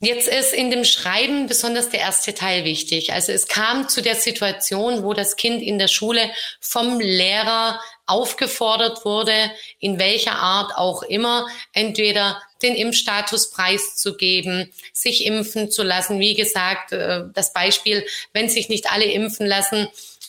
Jetzt 0.00 0.28
ist 0.28 0.52
in 0.52 0.70
dem 0.70 0.84
Schreiben 0.84 1.46
besonders 1.46 1.88
der 1.88 2.00
erste 2.00 2.34
Teil 2.34 2.64
wichtig. 2.64 3.12
Also 3.12 3.32
es 3.32 3.48
kam 3.48 3.88
zu 3.88 4.02
der 4.02 4.16
Situation, 4.16 5.02
wo 5.02 5.14
das 5.14 5.36
Kind 5.36 5.62
in 5.62 5.78
der 5.78 5.88
Schule 5.88 6.30
vom 6.60 7.00
Lehrer 7.00 7.80
aufgefordert 8.06 9.04
wurde, 9.04 9.50
in 9.78 9.98
welcher 9.98 10.36
Art 10.36 10.76
auch 10.76 11.02
immer, 11.02 11.48
entweder 11.72 12.40
den 12.62 12.74
Impfstatus 12.74 13.50
preiszugeben, 13.50 14.72
sich 14.92 15.26
impfen 15.26 15.70
zu 15.70 15.82
lassen. 15.82 16.20
Wie 16.20 16.34
gesagt, 16.34 16.92
äh, 16.92 17.22
das 17.32 17.52
Beispiel, 17.52 18.04
wenn 18.32 18.48
sich 18.48 18.68
nicht 18.68 18.90
alle 18.90 19.04
impfen 19.04 19.46
lassen, 19.46 19.88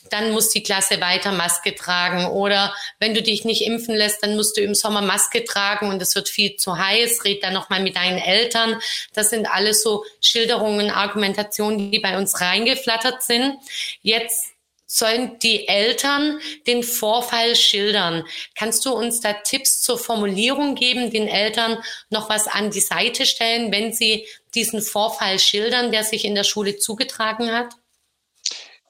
dann 0.10 0.32
muss 0.32 0.50
die 0.50 0.63
Klasse 0.63 1.01
weiter 1.01 1.32
Maske 1.32 1.75
tragen. 1.75 2.27
Oder 2.27 2.74
wenn 3.00 3.13
du 3.13 3.22
dich 3.22 3.46
nicht 3.46 3.63
impfen 3.63 3.96
lässt, 3.96 4.24
dann 4.24 4.36
musst 4.36 4.58
du 4.58 4.62
im 4.62 4.75
Sommer 4.75 5.01
Maske 5.01 5.44
tragen 5.44 5.89
und 5.89 6.01
es 6.01 6.15
wird 6.15 6.29
viel 6.29 6.55
zu 6.58 6.77
heiß. 6.77 7.24
Red 7.24 7.44
dann 7.44 7.53
nochmal 7.53 7.82
mit 7.82 7.96
deinen 7.96 8.17
Eltern. 8.17 8.79
Das 9.13 9.29
sind 9.29 9.48
alles 9.48 9.82
so 9.82 10.05
Schilderungen, 10.22 10.89
Argumentationen, 10.89 11.91
die 11.91 12.00
bei 12.00 12.17
uns 12.17 12.39
reingeflattert 12.39 13.24
sind. 13.24 13.55
Jetzt 14.01 14.54
sollen 14.95 15.39
die 15.39 15.67
Eltern 15.67 16.39
den 16.67 16.81
Vorfall 16.81 17.55
schildern. 17.55 18.23
Kannst 18.55 18.85
du 18.85 18.93
uns 18.93 19.19
da 19.19 19.33
Tipps 19.33 19.81
zur 19.81 19.97
Formulierung 19.97 20.75
geben, 20.75 21.11
den 21.11 21.27
Eltern 21.27 21.83
noch 22.09 22.29
was 22.29 22.47
an 22.47 22.71
die 22.71 22.79
Seite 22.79 23.25
stellen, 23.25 23.71
wenn 23.71 23.91
sie 23.91 24.25
diesen 24.53 24.81
Vorfall 24.81 25.37
schildern, 25.39 25.91
der 25.91 26.05
sich 26.05 26.23
in 26.23 26.33
der 26.33 26.45
Schule 26.45 26.77
zugetragen 26.77 27.51
hat? 27.51 27.73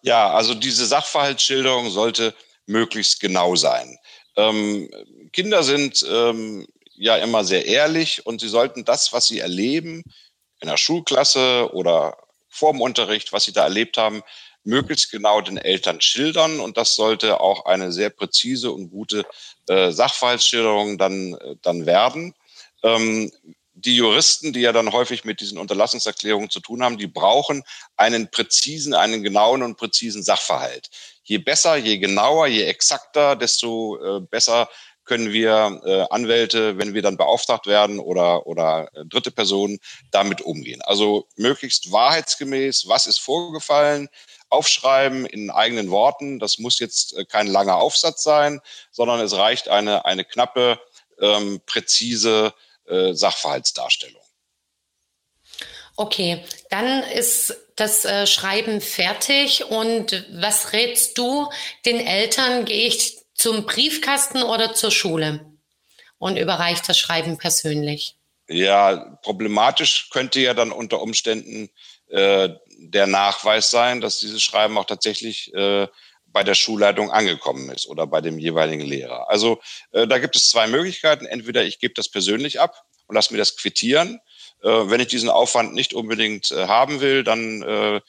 Ja, 0.03 0.31
also 0.31 0.53
diese 0.53 0.85
Sachverhaltsschilderung 0.85 1.89
sollte 1.89 2.35
möglichst 2.67 3.19
genau 3.19 3.55
sein. 3.55 3.97
Ähm, 4.38 4.89
Kinder 5.33 5.63
sind 5.63 6.05
ähm, 6.07 6.67
ja 6.93 7.15
immer 7.17 7.43
sehr 7.43 7.65
ehrlich 7.65 8.25
und 8.27 8.41
sie 8.41 8.47
sollten 8.47 8.85
das, 8.85 9.12
was 9.12 9.25
sie 9.25 9.39
erleben, 9.39 10.03
in 10.59 10.67
der 10.67 10.77
Schulklasse 10.77 11.69
oder 11.74 12.17
vor 12.47 12.74
dem 12.74 12.81
Unterricht, 12.81 13.33
was 13.33 13.45
sie 13.45 13.53
da 13.53 13.63
erlebt 13.63 13.97
haben, 13.97 14.21
möglichst 14.65 15.12
genau 15.12 15.41
den 15.41 15.57
Eltern 15.57 16.01
schildern. 16.01 16.60
Und 16.60 16.77
das 16.77 16.95
sollte 16.95 17.39
auch 17.39 17.65
eine 17.65 17.91
sehr 17.91 18.10
präzise 18.10 18.72
und 18.72 18.89
gute 18.89 19.25
äh, 19.67 19.91
Sachverhaltsschilderung 19.91 20.98
dann, 20.98 21.36
äh, 21.36 21.55
dann 21.62 21.86
werden. 21.86 22.34
Ähm, 22.84 23.31
die 23.77 23.95
Juristen, 23.95 24.53
die 24.53 24.62
ja 24.62 24.72
dann 24.72 24.93
häufig 24.93 25.25
mit 25.25 25.41
diesen 25.41 25.57
Unterlassungserklärungen 25.57 26.50
zu 26.50 26.62
tun 26.62 26.81
haben, 26.81 26.98
die 26.98 27.07
brauchen 27.07 27.63
einen 27.98 28.31
präzisen, 28.31 28.93
einen 28.93 29.22
genauen 29.22 29.63
und 29.63 29.77
präzisen 29.77 30.24
Sachverhalt. 30.24 30.89
Je 31.24 31.39
besser, 31.39 31.75
je 31.75 31.98
genauer, 31.98 32.48
je 32.48 32.63
exakter, 32.63 33.36
desto 33.36 33.98
äh, 33.98 34.22
besser 34.22 34.69
können 35.03 35.31
wir 35.31 35.81
äh, 35.86 36.01
Anwälte, 36.10 36.77
wenn 36.77 36.93
wir 36.93 37.01
dann 37.01 37.17
beauftragt 37.17 37.67
werden 37.67 38.00
oder, 38.00 38.48
oder 38.48 38.89
äh, 38.93 39.05
dritte 39.05 39.31
Personen, 39.31 39.79
damit 40.12 40.41
umgehen. 40.41 40.81
Also 40.81 41.27
möglichst 41.36 41.91
wahrheitsgemäß, 41.91 42.88
was 42.88 43.07
ist 43.07 43.19
vorgefallen, 43.19 44.10
aufschreiben 44.50 45.25
in 45.25 45.50
eigenen 45.50 45.90
Worten. 45.90 46.40
Das 46.40 46.60
muss 46.60 46.80
jetzt 46.80 47.18
äh, 47.18 47.25
kein 47.25 47.48
langer 47.48 47.78
Aufsatz 47.78 48.24
sein, 48.24 48.62
sondern 48.92 49.20
es 49.20 49.36
reicht 49.36 49.70
eine, 49.70 50.06
eine 50.06 50.25
knappe, 50.25 50.80
ähm, 51.20 51.62
präzise 51.66 52.54
äh, 52.88 53.14
Sachverhaltsdarstellung. 53.14 54.22
Okay, 55.98 56.44
dann 56.70 57.04
ist 57.04 57.56
das 57.75 58.04
äh, 58.06 58.28
Schreiben 58.28 58.82
fertig 58.82 59.66
und 59.66 60.25
was 60.34 60.74
rätst 60.74 61.18
du 61.18 61.50
den 61.86 62.06
Eltern? 62.06 62.66
Gehe 62.66 62.88
ich 62.88 63.18
zum 63.34 63.66
Briefkasten 63.66 64.44
oder 64.44 64.74
zur 64.74 64.92
Schule 64.92 65.46
und 66.18 66.38
überreiche 66.38 66.84
das 66.86 66.98
Schreiben 66.98 67.38
persönlich? 67.38 68.16
Ja, 68.48 69.18
problematisch 69.24 70.10
könnte 70.12 70.40
ja 70.40 70.54
dann 70.54 70.72
unter 70.72 71.02
Umständen 71.02 71.70
äh, 72.15 72.50
der 72.77 73.07
Nachweis 73.07 73.72
sein, 73.72 74.00
dass 74.00 74.19
dieses 74.19 74.41
Schreiben 74.41 74.77
auch 74.77 74.86
tatsächlich 74.86 75.53
äh, 75.53 75.88
bei 76.27 76.43
der 76.43 76.55
Schulleitung 76.55 77.12
angekommen 77.12 77.69
ist 77.69 77.88
oder 77.88 78.07
bei 78.07 78.22
dem 78.22 78.39
jeweiligen 78.39 78.86
Lehrer. 78.86 79.29
Also 79.29 79.60
äh, 79.91 80.07
da 80.07 80.17
gibt 80.17 80.38
es 80.38 80.50
zwei 80.50 80.67
Möglichkeiten. 80.67 81.25
Entweder 81.25 81.65
ich 81.65 81.79
gebe 81.79 81.93
das 81.93 82.10
persönlich 82.10 82.62
ab 82.62 82.84
und 83.07 83.15
lasse 83.15 83.34
mir 83.34 83.38
das 83.38 83.57
quittieren. 83.57 84.22
Äh, 84.63 84.69
wenn 84.69 85.01
ich 85.01 85.07
diesen 85.07 85.29
Aufwand 85.29 85.74
nicht 85.74 85.93
unbedingt 85.93 86.51
äh, 86.51 86.67
haben 86.67 87.01
will, 87.01 87.25
dann, 87.25 87.62
äh, 87.63 87.95
äh, 87.98 88.01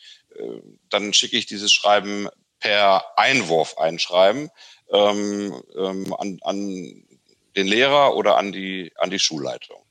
dann 0.88 1.12
schicke 1.12 1.36
ich 1.36 1.46
dieses 1.46 1.72
Schreiben 1.72 2.28
per 2.60 3.18
Einwurf 3.18 3.76
einschreiben 3.76 4.50
ähm, 4.92 5.62
ähm, 5.76 6.14
an, 6.14 6.38
an 6.42 7.04
den 7.56 7.66
Lehrer 7.66 8.14
oder 8.14 8.36
an 8.36 8.52
die, 8.52 8.92
an 8.96 9.10
die 9.10 9.18
Schulleitung. 9.18 9.85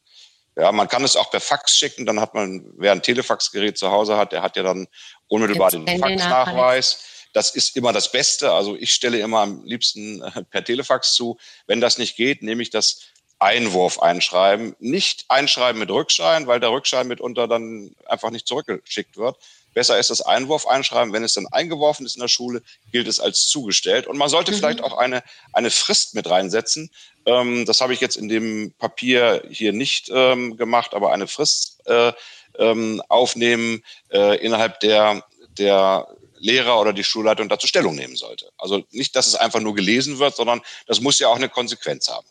Ja, 0.55 0.71
man 0.71 0.87
kann 0.87 1.03
es 1.03 1.15
auch 1.15 1.31
per 1.31 1.41
Fax 1.41 1.77
schicken, 1.77 2.05
dann 2.05 2.19
hat 2.21 2.33
man, 2.33 2.65
wer 2.77 2.93
ein 2.93 3.01
Telefaxgerät 3.01 3.77
zu 3.77 3.91
Hause 3.91 4.17
hat, 4.17 4.31
der 4.31 4.41
hat 4.41 4.55
ja 4.55 4.63
dann 4.63 4.87
unmittelbar 5.27 5.71
den 5.71 5.85
Faxnachweis. 5.85 7.03
Das 7.33 7.53
ist 7.53 7.75
immer 7.75 7.91
das 7.91 8.11
Beste. 8.11 8.53
Also 8.53 8.77
ich 8.77 8.93
stelle 8.93 9.19
immer 9.19 9.41
am 9.41 9.65
liebsten 9.65 10.21
äh, 10.21 10.43
per 10.43 10.63
Telefax 10.63 11.13
zu. 11.13 11.37
Wenn 11.67 11.81
das 11.81 11.97
nicht 11.97 12.15
geht, 12.15 12.41
nehme 12.41 12.61
ich 12.61 12.69
das 12.69 13.01
Einwurf 13.39 13.99
einschreiben. 13.99 14.75
Nicht 14.79 15.25
einschreiben 15.27 15.79
mit 15.79 15.91
Rückschein, 15.91 16.47
weil 16.47 16.61
der 16.61 16.71
Rückschein 16.71 17.07
mitunter 17.07 17.49
dann 17.49 17.93
einfach 18.05 18.29
nicht 18.29 18.47
zurückgeschickt 18.47 19.17
wird. 19.17 19.37
Besser 19.75 19.99
ist 19.99 20.09
das 20.09 20.21
Einwurf 20.21 20.65
einschreiben. 20.65 21.13
Wenn 21.13 21.23
es 21.23 21.33
dann 21.33 21.47
eingeworfen 21.47 22.05
ist 22.05 22.15
in 22.15 22.21
der 22.21 22.29
Schule, 22.29 22.63
gilt 22.91 23.07
es 23.07 23.19
als 23.19 23.45
zugestellt. 23.45 24.07
Und 24.07 24.17
man 24.17 24.29
sollte 24.29 24.51
mhm. 24.51 24.55
vielleicht 24.55 24.81
auch 24.81 24.97
eine, 24.97 25.21
eine 25.53 25.69
Frist 25.69 26.15
mit 26.15 26.27
reinsetzen. 26.27 26.89
Ähm, 27.25 27.65
das 27.65 27.81
habe 27.81 27.93
ich 27.93 27.99
jetzt 27.99 28.15
in 28.15 28.29
dem 28.29 28.73
Papier 28.79 29.43
hier 29.49 29.73
nicht 29.73 30.09
ähm, 30.11 30.57
gemacht, 30.57 30.93
aber 30.93 31.11
eine 31.11 31.27
Frist 31.27 31.85
äh, 31.85 32.13
ähm, 32.57 33.03
aufnehmen, 33.09 33.83
äh, 34.11 34.37
innerhalb 34.37 34.79
der, 34.79 35.23
der 35.57 36.07
Lehrer 36.37 36.79
oder 36.79 36.93
die 36.93 37.03
Schulleitung 37.03 37.49
dazu 37.49 37.67
Stellung 37.67 37.95
nehmen 37.95 38.15
sollte. 38.15 38.51
Also 38.57 38.83
nicht, 38.91 39.15
dass 39.15 39.27
es 39.27 39.35
einfach 39.35 39.59
nur 39.59 39.75
gelesen 39.75 40.19
wird, 40.19 40.37
sondern 40.37 40.61
das 40.87 41.01
muss 41.01 41.19
ja 41.19 41.27
auch 41.27 41.35
eine 41.35 41.49
Konsequenz 41.49 42.09
haben. 42.09 42.27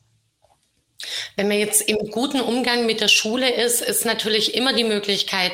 Wenn 1.36 1.48
man 1.48 1.58
jetzt 1.58 1.82
im 1.82 2.10
guten 2.10 2.40
Umgang 2.40 2.86
mit 2.86 3.00
der 3.00 3.08
Schule 3.08 3.50
ist, 3.50 3.82
ist 3.82 4.04
natürlich 4.04 4.54
immer 4.54 4.72
die 4.72 4.84
Möglichkeit, 4.84 5.52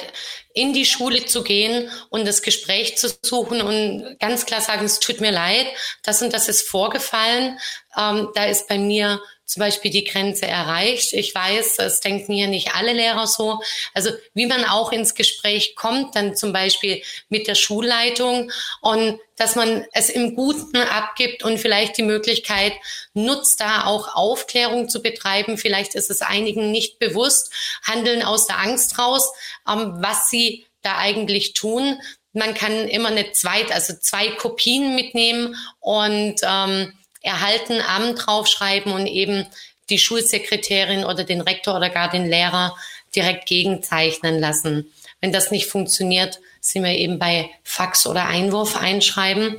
in 0.53 0.73
die 0.73 0.85
Schule 0.85 1.25
zu 1.25 1.43
gehen 1.43 1.91
und 2.09 2.27
das 2.27 2.43
Gespräch 2.43 2.97
zu 2.99 3.09
suchen 3.23 3.63
und 3.63 4.19
ganz 4.19 4.47
klar 4.47 4.61
sagen, 4.61 4.85
es 4.85 5.01
tut 5.01 5.21
mir 5.21 5.31
leid, 5.31 5.67
das 6.03 6.23
und 6.23 6.33
das 6.33 6.49
ist 6.49 6.69
vorgefallen. 6.69 7.59
Ähm, 7.97 8.29
da 8.35 8.45
ist 8.45 8.69
bei 8.69 8.79
mir 8.79 9.21
zum 9.51 9.61
Beispiel 9.61 9.91
die 9.91 10.05
Grenze 10.05 10.47
erreicht. 10.47 11.13
Ich 11.13 11.35
weiß, 11.35 11.81
es 11.81 11.99
denken 11.99 12.33
hier 12.33 12.47
nicht 12.47 12.73
alle 12.77 12.93
Lehrer 12.93 13.27
so. 13.27 13.61
Also 13.95 14.11
wie 14.33 14.47
man 14.47 14.65
auch 14.65 14.93
ins 14.93 15.17
Gespräch 15.17 15.75
kommt, 15.75 16.15
dann 16.15 16.37
zum 16.37 16.53
Beispiel 16.53 17.03
mit 17.31 17.49
der 17.49 17.57
Schulleitung 17.57 18.53
und 18.81 19.19
dass 19.37 19.57
man 19.57 19.85
es 19.93 20.09
im 20.09 20.37
Guten 20.37 20.77
abgibt 20.77 21.43
und 21.43 21.59
vielleicht 21.59 21.99
die 21.99 22.05
Möglichkeit 22.05 22.75
nutzt, 23.13 23.61
da 23.61 23.87
auch 23.87 24.15
Aufklärung 24.15 24.89
zu 24.89 25.03
betreiben. 25.03 25.59
Vielleicht 25.59 25.97
ist 25.97 26.11
es 26.11 26.23
einigen 26.23 26.71
nicht 26.71 27.01
bewusst, 27.01 27.53
handeln 27.83 28.23
aus 28.23 28.47
der 28.47 28.59
Angst 28.59 29.01
raus, 29.01 29.33
ähm, 29.69 29.97
was 29.99 30.31
sie 30.31 30.65
da 30.83 30.97
eigentlich 30.99 31.55
tun. 31.55 32.01
Man 32.33 32.55
kann 32.55 32.87
immer 32.87 33.09
eine 33.09 33.33
zweit, 33.33 33.73
also 33.73 33.95
zwei 34.01 34.29
Kopien 34.29 34.95
mitnehmen 34.95 35.57
und 35.81 36.37
ähm, 36.45 36.93
erhalten 37.21 37.81
Amt 37.81 38.27
draufschreiben 38.27 38.93
und 38.93 39.07
eben 39.07 39.47
die 39.91 39.99
Schulsekretärin 39.99 41.05
oder 41.05 41.25
den 41.25 41.41
Rektor 41.41 41.77
oder 41.77 41.91
gar 41.91 42.11
den 42.11 42.27
Lehrer 42.27 42.77
direkt 43.15 43.47
gegenzeichnen 43.47 44.39
lassen. 44.39 44.93
Wenn 45.21 45.33
das 45.33 45.51
nicht 45.51 45.67
funktioniert, 45.67 46.41
sind 46.61 46.85
wir 46.85 46.93
eben 46.93 47.19
bei 47.19 47.51
Fax 47.65 48.07
oder 48.07 48.27
Einwurf 48.27 48.77
einschreiben. 48.77 49.57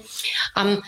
Ähm, 0.56 0.84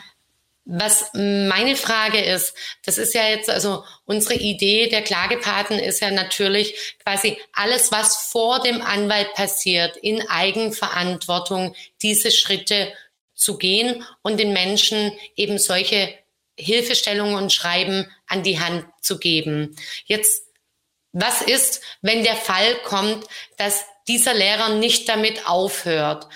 was 0.65 1.09
meine 1.13 1.75
Frage 1.75 2.19
ist, 2.19 2.55
das 2.85 2.97
ist 2.97 3.13
ja 3.13 3.27
jetzt, 3.27 3.49
also 3.49 3.83
unsere 4.05 4.35
Idee 4.35 4.87
der 4.87 5.01
Klagepaten 5.01 5.77
ist 5.77 5.99
ja 5.99 6.09
natürlich 6.09 6.95
quasi 7.03 7.37
alles, 7.51 7.91
was 7.91 8.15
vor 8.15 8.61
dem 8.61 8.81
Anwalt 8.81 9.33
passiert, 9.33 9.97
in 9.97 10.25
Eigenverantwortung 10.29 11.75
diese 12.01 12.31
Schritte 12.31 12.93
zu 13.33 13.57
gehen 13.57 14.05
und 14.21 14.39
den 14.39 14.53
Menschen 14.53 15.11
eben 15.35 15.59
solche 15.59 16.17
Hilfestellungen 16.57 17.35
und 17.35 17.53
Schreiben 17.53 18.11
an 18.27 18.43
die 18.43 18.59
Hand 18.59 18.85
zu 19.01 19.17
geben. 19.17 19.75
Jetzt, 20.05 20.43
was 21.11 21.41
ist, 21.41 21.81
wenn 22.01 22.23
der 22.23 22.35
Fall 22.35 22.75
kommt, 22.83 23.25
dass 23.57 23.85
dieser 24.07 24.33
Lehrer 24.33 24.69
nicht 24.69 25.09
damit 25.09 25.47
aufhört? 25.47 26.27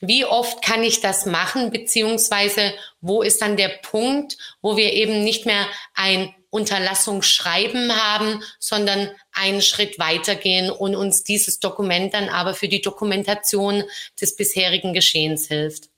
Wie 0.00 0.24
oft 0.24 0.62
kann 0.62 0.84
ich 0.84 1.00
das 1.00 1.26
machen, 1.26 1.70
beziehungsweise 1.70 2.72
wo 3.00 3.22
ist 3.22 3.42
dann 3.42 3.56
der 3.56 3.68
Punkt, 3.68 4.38
wo 4.62 4.76
wir 4.76 4.92
eben 4.92 5.24
nicht 5.24 5.44
mehr 5.44 5.66
ein 5.94 6.34
Unterlassungsschreiben 6.50 7.94
haben, 7.94 8.42
sondern 8.58 9.10
einen 9.32 9.60
Schritt 9.60 9.98
weitergehen 9.98 10.70
und 10.70 10.94
uns 10.94 11.24
dieses 11.24 11.58
Dokument 11.58 12.14
dann 12.14 12.28
aber 12.28 12.54
für 12.54 12.68
die 12.68 12.80
Dokumentation 12.80 13.84
des 14.20 14.36
bisherigen 14.36 14.94
Geschehens 14.94 15.48
hilft? 15.48 15.90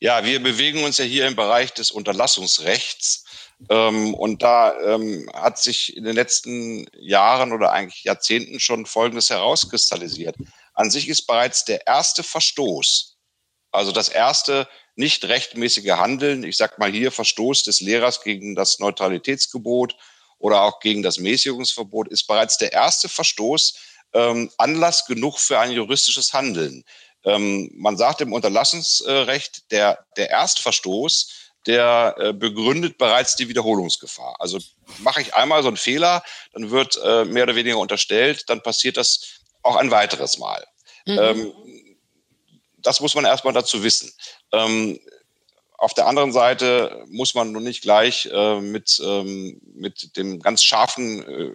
Ja, 0.00 0.24
wir 0.24 0.42
bewegen 0.42 0.84
uns 0.84 0.98
ja 0.98 1.04
hier 1.04 1.26
im 1.26 1.36
Bereich 1.36 1.72
des 1.72 1.90
Unterlassungsrechts. 1.90 3.24
Ähm, 3.70 4.14
und 4.14 4.42
da 4.42 4.78
ähm, 4.80 5.30
hat 5.32 5.58
sich 5.58 5.96
in 5.96 6.04
den 6.04 6.14
letzten 6.14 6.86
Jahren 6.98 7.52
oder 7.52 7.72
eigentlich 7.72 8.04
Jahrzehnten 8.04 8.60
schon 8.60 8.86
Folgendes 8.86 9.30
herauskristallisiert. 9.30 10.36
An 10.74 10.90
sich 10.90 11.08
ist 11.08 11.26
bereits 11.26 11.64
der 11.64 11.86
erste 11.86 12.22
Verstoß, 12.22 13.16
also 13.70 13.92
das 13.92 14.08
erste 14.08 14.68
nicht 14.96 15.24
rechtmäßige 15.24 15.90
Handeln, 15.90 16.44
ich 16.44 16.56
sag 16.56 16.78
mal 16.78 16.90
hier 16.90 17.10
Verstoß 17.10 17.64
des 17.64 17.80
Lehrers 17.80 18.22
gegen 18.22 18.54
das 18.54 18.78
Neutralitätsgebot 18.78 19.96
oder 20.38 20.62
auch 20.62 20.80
gegen 20.80 21.02
das 21.02 21.18
Mäßigungsverbot, 21.18 22.08
ist 22.08 22.26
bereits 22.26 22.58
der 22.58 22.72
erste 22.72 23.08
Verstoß 23.08 23.74
ähm, 24.12 24.50
Anlass 24.58 25.06
genug 25.06 25.38
für 25.38 25.58
ein 25.58 25.72
juristisches 25.72 26.32
Handeln. 26.32 26.84
Ähm, 27.24 27.70
man 27.74 27.96
sagt 27.96 28.20
im 28.20 28.32
Unterlassungsrecht, 28.32 29.70
der, 29.70 30.04
der 30.16 30.30
Erstverstoß, 30.30 31.30
der 31.66 32.14
äh, 32.18 32.32
begründet 32.32 32.98
bereits 32.98 33.36
die 33.36 33.48
Wiederholungsgefahr. 33.48 34.36
Also 34.38 34.58
mache 34.98 35.22
ich 35.22 35.34
einmal 35.34 35.62
so 35.62 35.68
einen 35.68 35.76
Fehler, 35.76 36.22
dann 36.52 36.70
wird 36.70 36.98
äh, 37.02 37.24
mehr 37.24 37.44
oder 37.44 37.54
weniger 37.54 37.78
unterstellt, 37.78 38.48
dann 38.48 38.62
passiert 38.62 38.96
das 38.96 39.40
auch 39.62 39.76
ein 39.76 39.90
weiteres 39.90 40.38
Mal. 40.38 40.64
Mhm. 41.06 41.18
Ähm, 41.18 41.52
das 42.78 43.00
muss 43.00 43.14
man 43.14 43.24
erstmal 43.24 43.54
dazu 43.54 43.82
wissen. 43.82 44.12
Ähm, 44.52 45.00
auf 45.78 45.94
der 45.94 46.06
anderen 46.06 46.32
Seite 46.32 47.04
muss 47.08 47.34
man 47.34 47.52
nun 47.52 47.64
nicht 47.64 47.82
gleich 47.82 48.26
äh, 48.26 48.60
mit, 48.60 49.00
ähm, 49.04 49.60
mit 49.74 50.16
dem 50.16 50.40
ganz 50.40 50.62
scharfen 50.62 51.22
äh, 51.28 51.50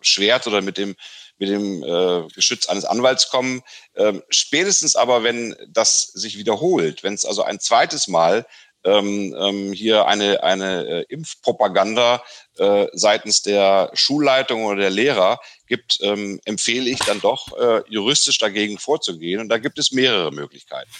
Schwert 0.00 0.46
oder 0.46 0.60
mit 0.60 0.76
dem 0.76 0.94
mit 1.38 1.48
dem 1.48 1.82
äh, 1.82 2.28
Geschütz 2.34 2.68
eines 2.68 2.84
Anwalts 2.84 3.30
kommen. 3.30 3.62
Ähm, 3.94 4.22
spätestens 4.30 4.96
aber, 4.96 5.22
wenn 5.22 5.54
das 5.68 6.04
sich 6.14 6.38
wiederholt, 6.38 7.02
wenn 7.02 7.14
es 7.14 7.24
also 7.24 7.42
ein 7.42 7.60
zweites 7.60 8.08
Mal 8.08 8.46
ähm, 8.84 9.34
ähm, 9.38 9.72
hier 9.72 10.06
eine, 10.06 10.42
eine 10.42 10.86
äh, 10.86 11.04
Impfpropaganda 11.08 12.22
äh, 12.58 12.86
seitens 12.92 13.42
der 13.42 13.90
Schulleitung 13.94 14.64
oder 14.64 14.80
der 14.82 14.90
Lehrer 14.90 15.40
gibt, 15.66 15.98
ähm, 16.02 16.40
empfehle 16.44 16.88
ich 16.88 17.00
dann 17.00 17.20
doch, 17.20 17.58
äh, 17.58 17.82
juristisch 17.88 18.38
dagegen 18.38 18.78
vorzugehen. 18.78 19.40
Und 19.40 19.48
da 19.48 19.58
gibt 19.58 19.78
es 19.78 19.92
mehrere 19.92 20.30
Möglichkeiten. 20.30 20.90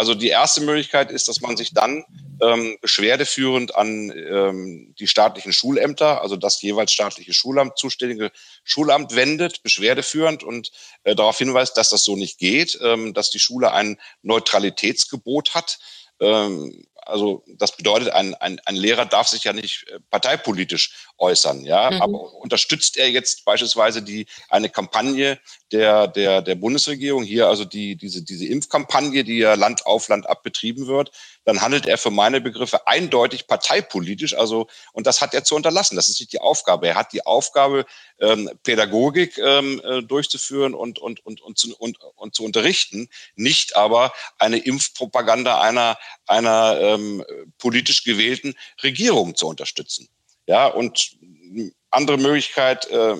Also 0.00 0.14
die 0.14 0.28
erste 0.28 0.62
Möglichkeit 0.62 1.10
ist, 1.10 1.28
dass 1.28 1.42
man 1.42 1.58
sich 1.58 1.74
dann 1.74 2.06
ähm, 2.40 2.78
beschwerdeführend 2.80 3.74
an 3.74 4.10
ähm, 4.10 4.94
die 4.98 5.06
staatlichen 5.06 5.52
Schulämter, 5.52 6.22
also 6.22 6.36
das 6.36 6.62
jeweils 6.62 6.90
staatliche 6.90 7.34
Schulamt, 7.34 7.76
zuständige 7.76 8.32
Schulamt 8.64 9.14
wendet, 9.14 9.62
beschwerdeführend 9.62 10.42
und 10.42 10.70
äh, 11.04 11.14
darauf 11.14 11.36
hinweist, 11.36 11.76
dass 11.76 11.90
das 11.90 12.02
so 12.02 12.16
nicht 12.16 12.38
geht, 12.38 12.78
ähm, 12.82 13.12
dass 13.12 13.28
die 13.28 13.40
Schule 13.40 13.74
ein 13.74 13.98
Neutralitätsgebot 14.22 15.54
hat. 15.54 15.78
Ähm, 16.18 16.86
also 17.06 17.44
das 17.46 17.76
bedeutet, 17.76 18.10
ein, 18.10 18.34
ein, 18.36 18.60
ein 18.64 18.76
Lehrer 18.76 19.06
darf 19.06 19.28
sich 19.28 19.44
ja 19.44 19.52
nicht 19.52 19.86
äh, 19.88 19.98
parteipolitisch 20.10 21.08
äußern, 21.18 21.64
ja. 21.64 21.90
Mhm. 21.90 22.02
Aber 22.02 22.34
unterstützt 22.34 22.96
er 22.96 23.10
jetzt 23.10 23.44
beispielsweise 23.44 24.02
die 24.02 24.26
eine 24.48 24.68
Kampagne 24.68 25.38
der, 25.72 26.08
der, 26.08 26.42
der 26.42 26.54
Bundesregierung, 26.54 27.22
hier 27.22 27.48
also 27.48 27.64
die, 27.64 27.96
diese, 27.96 28.22
diese 28.22 28.46
Impfkampagne, 28.46 29.24
die 29.24 29.38
ja 29.38 29.54
Land 29.54 29.86
auf 29.86 30.08
Land 30.08 30.28
ab 30.28 30.42
betrieben 30.42 30.86
wird, 30.86 31.12
dann 31.44 31.60
handelt 31.60 31.86
er 31.86 31.98
für 31.98 32.10
meine 32.10 32.40
Begriffe 32.40 32.86
eindeutig 32.86 33.46
parteipolitisch. 33.46 34.36
Also, 34.36 34.68
und 34.92 35.06
das 35.06 35.20
hat 35.20 35.34
er 35.34 35.44
zu 35.44 35.54
unterlassen. 35.54 35.96
Das 35.96 36.08
ist 36.08 36.20
nicht 36.20 36.32
die 36.32 36.40
Aufgabe. 36.40 36.88
Er 36.88 36.94
hat 36.96 37.12
die 37.12 37.24
Aufgabe, 37.24 37.86
ähm, 38.20 38.50
Pädagogik 38.62 39.38
ähm, 39.38 39.80
äh, 39.84 40.02
durchzuführen 40.02 40.74
und, 40.74 40.98
und, 40.98 41.24
und, 41.24 41.40
und, 41.40 41.58
zu, 41.58 41.74
und, 41.76 41.98
und 42.16 42.34
zu 42.34 42.44
unterrichten, 42.44 43.08
nicht 43.34 43.76
aber 43.76 44.12
eine 44.38 44.58
Impfpropaganda 44.58 45.60
einer, 45.60 45.98
einer 46.26 46.78
ähm, 46.94 47.24
politisch 47.58 48.04
gewählten 48.04 48.54
Regierung 48.82 49.34
zu 49.34 49.46
unterstützen. 49.46 50.08
Ja, 50.46 50.66
und 50.66 51.16
andere 51.90 52.18
Möglichkeit 52.18 52.88
äh, 52.90 53.16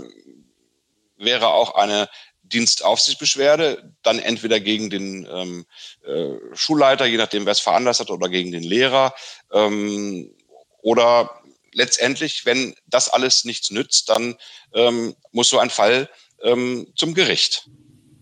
wäre 1.16 1.48
auch 1.48 1.74
eine 1.74 2.08
Dienstaufsichtsbeschwerde, 2.42 3.94
dann 4.02 4.18
entweder 4.18 4.58
gegen 4.58 4.90
den 4.90 5.28
ähm, 5.30 5.66
äh, 6.04 6.54
Schulleiter, 6.54 7.06
je 7.06 7.16
nachdem, 7.16 7.46
wer 7.46 7.52
es 7.52 7.60
veranlasst 7.60 8.00
hat, 8.00 8.10
oder 8.10 8.28
gegen 8.28 8.50
den 8.50 8.64
Lehrer. 8.64 9.14
Ähm, 9.52 10.34
oder 10.82 11.40
letztendlich, 11.72 12.46
wenn 12.46 12.74
das 12.86 13.08
alles 13.08 13.44
nichts 13.44 13.70
nützt, 13.70 14.08
dann 14.08 14.36
ähm, 14.74 15.14
muss 15.30 15.48
so 15.48 15.58
ein 15.58 15.70
Fall 15.70 16.08
ähm, 16.42 16.88
zum 16.96 17.14
Gericht. 17.14 17.68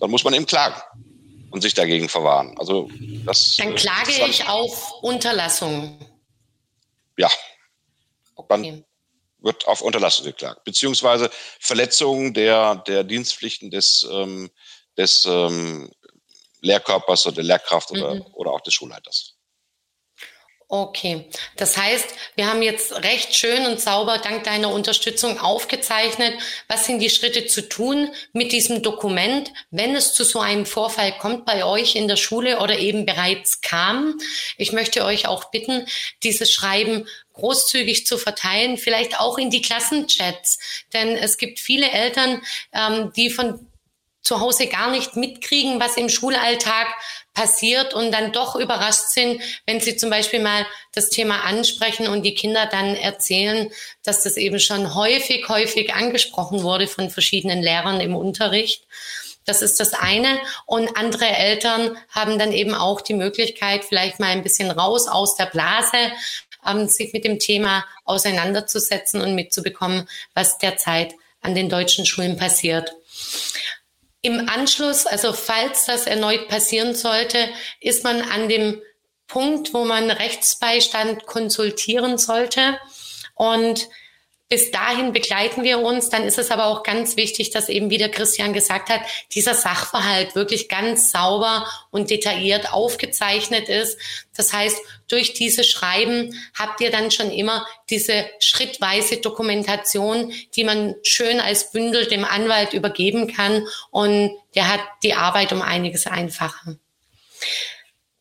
Dann 0.01 0.11
muss 0.11 0.25
man 0.25 0.35
eben 0.35 0.47
klagen 0.47 0.81
und 1.51 1.63
sich 1.63 1.75
dagegen 1.75 2.09
verwahren. 2.09 2.57
Also 2.59 2.91
das. 3.25 3.57
Dann 3.57 3.75
klage 3.75 4.13
dann, 4.19 4.31
ich 4.31 4.49
auf 4.49 4.93
Unterlassung. 5.03 5.99
Ja. 7.17 7.31
Okay. 8.35 8.47
Dann 8.49 8.85
wird 9.41 9.67
auf 9.67 9.83
Unterlassung 9.83 10.27
geklagt, 10.27 10.65
beziehungsweise 10.65 11.31
Verletzung 11.61 12.35
der, 12.35 12.77
der 12.87 13.05
Dienstpflichten 13.05 13.71
des, 13.71 14.07
ähm, 14.11 14.51
des 14.97 15.25
ähm, 15.27 15.91
Lehrkörpers 16.61 17.27
oder 17.27 17.37
der 17.37 17.45
Lehrkraft 17.45 17.91
oder, 17.93 18.17
mhm. 18.17 18.27
oder 18.33 18.53
auch 18.53 18.61
des 18.61 18.75
Schulleiters. 18.75 19.38
Okay, 20.71 21.25
das 21.57 21.79
heißt, 21.79 22.07
wir 22.37 22.47
haben 22.47 22.61
jetzt 22.61 22.93
recht 23.03 23.35
schön 23.35 23.65
und 23.65 23.81
sauber 23.81 24.19
dank 24.19 24.45
deiner 24.45 24.71
Unterstützung 24.71 25.41
aufgezeichnet, 25.41 26.35
was 26.69 26.85
sind 26.85 26.99
die 26.99 27.09
Schritte 27.09 27.47
zu 27.47 27.67
tun 27.67 28.11
mit 28.35 28.53
diesem 28.53 28.83
Dokument, 28.83 29.51
wenn 29.71 29.97
es 29.97 30.13
zu 30.13 30.25
so 30.25 30.41
einem 30.41 30.67
Vorfall 30.67 31.17
kommt 31.17 31.47
bei 31.47 31.65
euch 31.65 31.97
in 31.97 32.07
der 32.07 32.17
Schule 32.17 32.59
oder 32.61 32.79
eben 32.79 33.07
bereits 33.07 33.63
kam. 33.63 34.19
Ich 34.59 34.73
möchte 34.73 35.07
euch 35.07 35.27
auch 35.27 35.47
bitten, 35.47 35.87
dieses 36.23 36.53
Schreiben 36.53 37.09
großzügig 37.33 38.07
zu 38.07 38.19
verteilen, 38.19 38.77
vielleicht 38.77 39.19
auch 39.19 39.39
in 39.39 39.49
die 39.49 39.63
Klassenchats, 39.63 40.59
denn 40.93 41.17
es 41.17 41.39
gibt 41.39 41.61
viele 41.61 41.91
Eltern, 41.91 42.43
ähm, 42.75 43.11
die 43.17 43.31
von 43.31 43.67
zu 44.23 44.41
Hause 44.41 44.67
gar 44.67 44.91
nicht 44.91 45.17
mitkriegen, 45.17 45.81
was 45.81 45.97
im 45.97 46.09
Schulalltag 46.09 46.89
passiert 47.35 47.95
und 47.95 48.11
dann 48.11 48.33
doch 48.33 48.57
überrascht 48.57 49.09
sind, 49.11 49.41
wenn 49.65 49.81
sie 49.81 49.97
zum 49.97 50.11
Beispiel 50.11 50.41
mal 50.41 50.67
das 50.93 51.09
Thema 51.09 51.45
ansprechen 51.45 52.09
und 52.09 52.23
die 52.23 52.35
Kinder 52.35 52.67
dann 52.67 52.97
erzählen, 52.97 53.71
dass 54.03 54.23
das 54.23 54.37
eben 54.37 54.59
schon 54.59 54.95
häufig, 54.95 55.49
häufig 55.49 55.95
angesprochen 55.95 56.63
wurde 56.63 56.89
von 56.89 57.11
verschiedenen 57.11 57.63
Lehrern 57.63 58.01
im 58.01 58.17
Unterricht. 58.17 58.87
Das 59.45 59.63
ist 59.63 59.81
das 59.81 59.95
eine. 59.95 60.39
Und 60.67 60.97
andere 60.97 61.27
Eltern 61.27 61.97
haben 62.11 62.39
dann 62.39 62.53
eben 62.53 62.75
auch 62.75 63.01
die 63.01 63.15
Möglichkeit, 63.15 63.85
vielleicht 63.85 64.21
mal 64.21 64.29
ein 64.29 64.43
bisschen 64.43 64.71
raus 64.71 65.09
aus 65.09 65.37
der 65.37 65.47
Blase, 65.47 66.13
ähm, 66.67 66.89
sich 66.89 67.13
mit 67.13 67.25
dem 67.25 67.39
Thema 67.39 67.85
auseinanderzusetzen 68.05 69.21
und 69.21 69.35
mitzubekommen, 69.35 70.09
was 70.35 70.59
derzeit 70.59 71.15
an 71.41 71.55
den 71.55 71.69
deutschen 71.69 72.05
Schulen 72.05 72.37
passiert. 72.37 72.93
Im 74.29 74.47
Anschluss, 74.47 75.07
also 75.07 75.33
falls 75.33 75.87
das 75.87 76.07
erneut 76.07 76.49
passieren 76.49 76.95
sollte, 76.95 77.49
ist 77.81 78.05
man 78.05 78.21
an 78.21 78.51
dem 78.51 78.83
Punkt, 79.27 79.73
wo 79.73 79.87
man 79.87 80.11
Rechtsbeistand 80.11 81.25
konsultieren 81.25 82.19
sollte. 82.19 82.79
Und 83.35 83.88
bis 84.49 84.71
dahin 84.71 85.13
begleiten 85.13 85.63
wir 85.63 85.79
uns. 85.81 86.09
Dann 86.09 86.25
ist 86.25 86.39
es 86.39 86.51
aber 86.51 86.67
auch 86.67 86.83
ganz 86.83 87.17
wichtig, 87.17 87.51
dass 87.51 87.69
eben, 87.69 87.91
wie 87.91 87.99
der 87.99 88.11
Christian 88.11 88.53
gesagt 88.53 88.89
hat, 88.89 89.03
dieser 89.33 89.55
Sachverhalt 89.55 90.35
wirklich 90.35 90.69
ganz 90.69 91.11
sauber 91.11 91.69
und 91.91 92.11
detailliert 92.11 92.73
aufgezeichnet 92.73 93.69
ist. 93.69 93.99
Das 94.35 94.53
heißt, 94.53 94.79
durch 95.07 95.35
diese 95.35 95.65
Schreiben 95.65 96.35
habt 96.59 96.81
ihr 96.81 96.91
dann 96.91 97.11
schon 97.11 97.31
immer 97.31 97.67
diese 97.91 98.27
schrittweise 98.41 99.19
Dokumentation, 99.19 100.33
die 100.57 100.65
man 100.65 100.95
schön 101.03 101.41
als 101.41 101.71
Bündel 101.71 102.07
dem 102.07 102.25
Anwalt 102.25 102.73
übergeben 102.73 103.33
kann. 103.33 103.67
Und 103.91 104.35
der 104.55 104.69
hat 104.69 104.81
die 105.03 105.15
Arbeit 105.15 105.53
um 105.53 105.61
einiges 105.61 106.07
einfacher. 106.07 106.77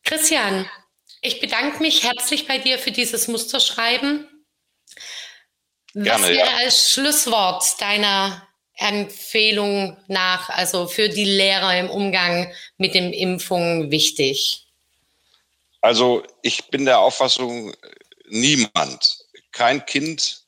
Christian, 0.04 0.68
ich 1.22 1.40
bedanke 1.40 1.82
mich 1.82 2.04
herzlich 2.04 2.46
bei 2.46 2.58
dir 2.58 2.78
für 2.78 2.90
dieses 2.90 3.28
Musterschreiben. 3.28 4.26
Gerne, 6.04 6.22
Was 6.22 6.30
wäre 6.30 6.50
ja. 6.50 6.56
als 6.58 6.90
Schlusswort 6.92 7.80
deiner 7.80 8.46
Empfehlung 8.76 9.96
nach, 10.06 10.48
also 10.50 10.86
für 10.86 11.08
die 11.08 11.24
Lehrer 11.24 11.76
im 11.78 11.90
Umgang 11.90 12.52
mit 12.76 12.94
den 12.94 13.12
Impfungen 13.12 13.90
wichtig? 13.90 14.66
Also 15.80 16.22
ich 16.42 16.66
bin 16.66 16.84
der 16.84 17.00
Auffassung, 17.00 17.74
niemand, 18.28 19.18
kein 19.50 19.84
Kind, 19.86 20.42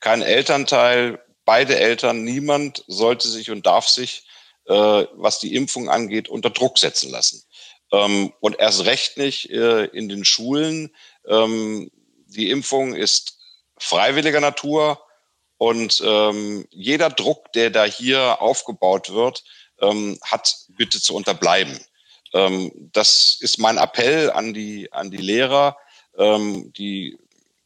kein 0.00 0.22
Elternteil, 0.22 1.22
beide 1.44 1.78
Eltern, 1.78 2.24
niemand 2.24 2.82
sollte 2.88 3.28
sich 3.28 3.52
und 3.52 3.64
darf 3.64 3.88
sich, 3.88 4.24
äh, 4.66 4.72
was 4.72 5.38
die 5.38 5.54
Impfung 5.54 5.88
angeht, 5.88 6.28
unter 6.28 6.50
Druck 6.50 6.78
setzen 6.78 7.10
lassen. 7.12 7.44
Ähm, 7.92 8.32
und 8.40 8.58
erst 8.58 8.84
recht 8.84 9.16
nicht 9.18 9.50
äh, 9.50 9.84
in 9.84 10.08
den 10.08 10.24
Schulen. 10.24 10.92
Ähm, 11.28 11.92
die 12.26 12.50
Impfung 12.50 12.94
ist 12.94 13.35
freiwilliger 13.78 14.40
Natur 14.40 15.00
und 15.58 16.02
ähm, 16.04 16.66
jeder 16.70 17.10
Druck, 17.10 17.52
der 17.52 17.70
da 17.70 17.84
hier 17.84 18.40
aufgebaut 18.40 19.12
wird, 19.12 19.44
ähm, 19.80 20.18
hat 20.22 20.54
bitte 20.76 21.00
zu 21.00 21.14
unterbleiben. 21.14 21.78
Ähm, 22.32 22.72
das 22.92 23.38
ist 23.40 23.58
mein 23.58 23.78
Appell 23.78 24.30
an 24.30 24.52
die, 24.52 24.92
an 24.92 25.10
die 25.10 25.16
Lehrer. 25.16 25.76
Ähm, 26.18 26.72
die 26.74 27.18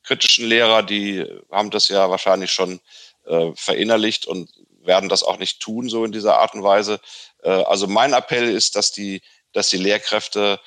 kritischen 0.04 0.46
Lehrer, 0.46 0.82
die 0.82 1.24
haben 1.50 1.70
das 1.70 1.88
ja 1.88 2.10
wahrscheinlich 2.10 2.52
schon 2.52 2.80
äh, 3.26 3.50
verinnerlicht 3.54 4.26
und 4.26 4.50
werden 4.82 5.08
das 5.08 5.22
auch 5.22 5.38
nicht 5.38 5.60
tun, 5.60 5.88
so 5.88 6.04
in 6.04 6.12
dieser 6.12 6.38
Art 6.38 6.54
und 6.54 6.62
Weise. 6.62 7.00
Äh, 7.42 7.50
also 7.50 7.86
mein 7.86 8.12
Appell 8.12 8.48
ist, 8.48 8.76
dass 8.76 8.92
die, 8.92 9.22
dass 9.52 9.68
die 9.68 9.76
Lehrkräfte 9.76 10.60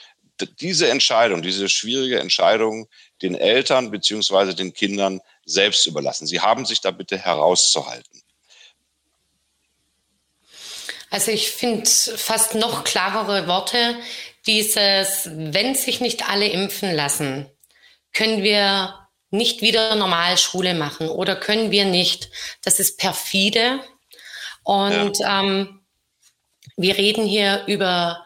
diese 0.60 0.90
Entscheidung, 0.90 1.42
diese 1.42 1.70
schwierige 1.70 2.20
Entscheidung 2.20 2.88
den 3.24 3.36
Eltern 3.36 3.90
beziehungsweise 3.90 4.54
den 4.54 4.74
Kindern 4.74 5.22
selbst 5.46 5.86
überlassen. 5.88 6.28
Sie 6.28 6.42
haben 6.42 6.66
sich 6.66 6.82
da 6.82 6.92
bitte 6.92 7.18
herauszuhalten. 7.18 8.22
Also 11.10 11.32
ich 11.32 11.52
finde 11.52 11.90
fast 11.90 12.56
noch 12.56 12.84
klarere 12.84 13.48
Worte. 13.48 13.96
Dieses, 14.48 15.30
wenn 15.32 15.76
sich 15.76 16.02
nicht 16.02 16.28
alle 16.30 16.48
impfen 16.48 16.94
lassen, 16.94 17.50
können 18.14 18.44
wir 18.44 19.08
nicht 19.30 19.62
wieder 19.62 19.96
normal 19.96 20.38
Schule 20.38 20.74
machen 20.74 21.08
oder 21.08 21.36
können 21.36 21.72
wir 21.72 21.86
nicht. 21.86 22.30
Das 22.62 22.80
ist 22.80 22.98
perfide. 22.98 23.80
Und 24.64 25.20
ja. 25.20 25.42
ähm, 25.42 25.82
wir 26.78 26.98
reden 26.98 27.26
hier 27.26 27.64
über 27.68 28.26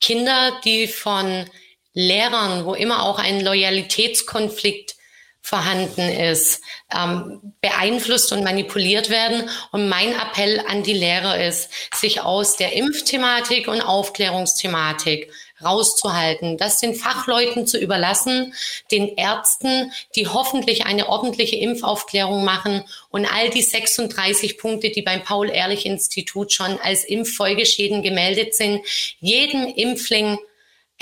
Kinder, 0.00 0.60
die 0.64 0.88
von 0.88 1.48
Lehrern, 1.94 2.64
wo 2.64 2.74
immer 2.74 3.04
auch 3.04 3.18
ein 3.18 3.40
Loyalitätskonflikt 3.40 4.96
vorhanden 5.42 6.08
ist, 6.08 6.62
ähm, 6.94 7.54
beeinflusst 7.60 8.32
und 8.32 8.44
manipuliert 8.44 9.10
werden. 9.10 9.50
Und 9.72 9.88
mein 9.88 10.14
Appell 10.14 10.62
an 10.68 10.84
die 10.84 10.92
Lehrer 10.92 11.44
ist, 11.44 11.68
sich 11.92 12.20
aus 12.20 12.56
der 12.56 12.74
Impfthematik 12.74 13.66
und 13.66 13.82
Aufklärungsthematik 13.82 15.32
rauszuhalten, 15.62 16.58
das 16.58 16.78
den 16.78 16.94
Fachleuten 16.94 17.66
zu 17.66 17.78
überlassen, 17.78 18.54
den 18.90 19.16
Ärzten, 19.16 19.92
die 20.16 20.28
hoffentlich 20.28 20.86
eine 20.86 21.08
ordentliche 21.08 21.56
Impfaufklärung 21.56 22.44
machen 22.44 22.84
und 23.10 23.26
all 23.26 23.50
die 23.50 23.62
36 23.62 24.58
Punkte, 24.58 24.90
die 24.90 25.02
beim 25.02 25.22
Paul-Ehrlich-Institut 25.22 26.52
schon 26.52 26.78
als 26.80 27.04
Impffolgeschäden 27.04 28.02
gemeldet 28.02 28.54
sind, 28.54 28.80
jedem 29.20 29.66
Impfling 29.66 30.38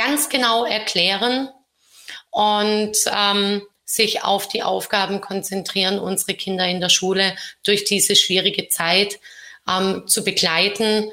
ganz 0.00 0.28
genau 0.28 0.64
erklären 0.64 1.50
und 2.30 2.96
ähm, 3.12 3.62
sich 3.84 4.22
auf 4.22 4.48
die 4.48 4.62
Aufgaben 4.62 5.20
konzentrieren, 5.20 5.98
unsere 5.98 6.34
Kinder 6.34 6.66
in 6.66 6.80
der 6.80 6.88
Schule 6.88 7.36
durch 7.62 7.84
diese 7.84 8.16
schwierige 8.16 8.68
Zeit 8.68 9.20
ähm, 9.68 10.06
zu 10.06 10.24
begleiten 10.24 11.10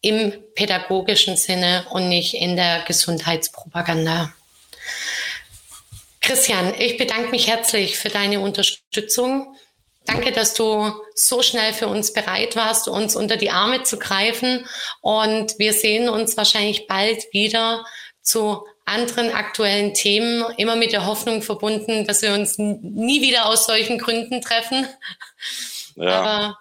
im 0.00 0.32
pädagogischen 0.54 1.36
Sinne 1.36 1.84
und 1.90 2.08
nicht 2.08 2.34
in 2.34 2.56
der 2.56 2.82
Gesundheitspropaganda. 2.86 4.32
Christian, 6.22 6.72
ich 6.78 6.96
bedanke 6.96 7.30
mich 7.30 7.48
herzlich 7.48 7.98
für 7.98 8.08
deine 8.08 8.40
Unterstützung. 8.40 9.56
Danke, 10.06 10.32
dass 10.32 10.54
du 10.54 10.92
so 11.14 11.42
schnell 11.42 11.74
für 11.74 11.88
uns 11.88 12.12
bereit 12.12 12.56
warst, 12.56 12.88
uns 12.88 13.16
unter 13.16 13.36
die 13.36 13.50
Arme 13.50 13.82
zu 13.82 13.98
greifen. 13.98 14.66
Und 15.02 15.58
wir 15.58 15.74
sehen 15.74 16.08
uns 16.08 16.36
wahrscheinlich 16.36 16.86
bald 16.86 17.24
wieder 17.32 17.84
zu 18.30 18.66
anderen 18.84 19.30
aktuellen 19.30 19.94
Themen, 19.94 20.44
immer 20.56 20.76
mit 20.76 20.92
der 20.92 21.06
Hoffnung 21.06 21.42
verbunden, 21.42 22.06
dass 22.06 22.22
wir 22.22 22.32
uns 22.34 22.58
nie 22.58 23.22
wieder 23.22 23.46
aus 23.46 23.66
solchen 23.66 23.98
Gründen 23.98 24.40
treffen. 24.40 24.86
Ja. 25.96 26.20
Aber 26.20 26.58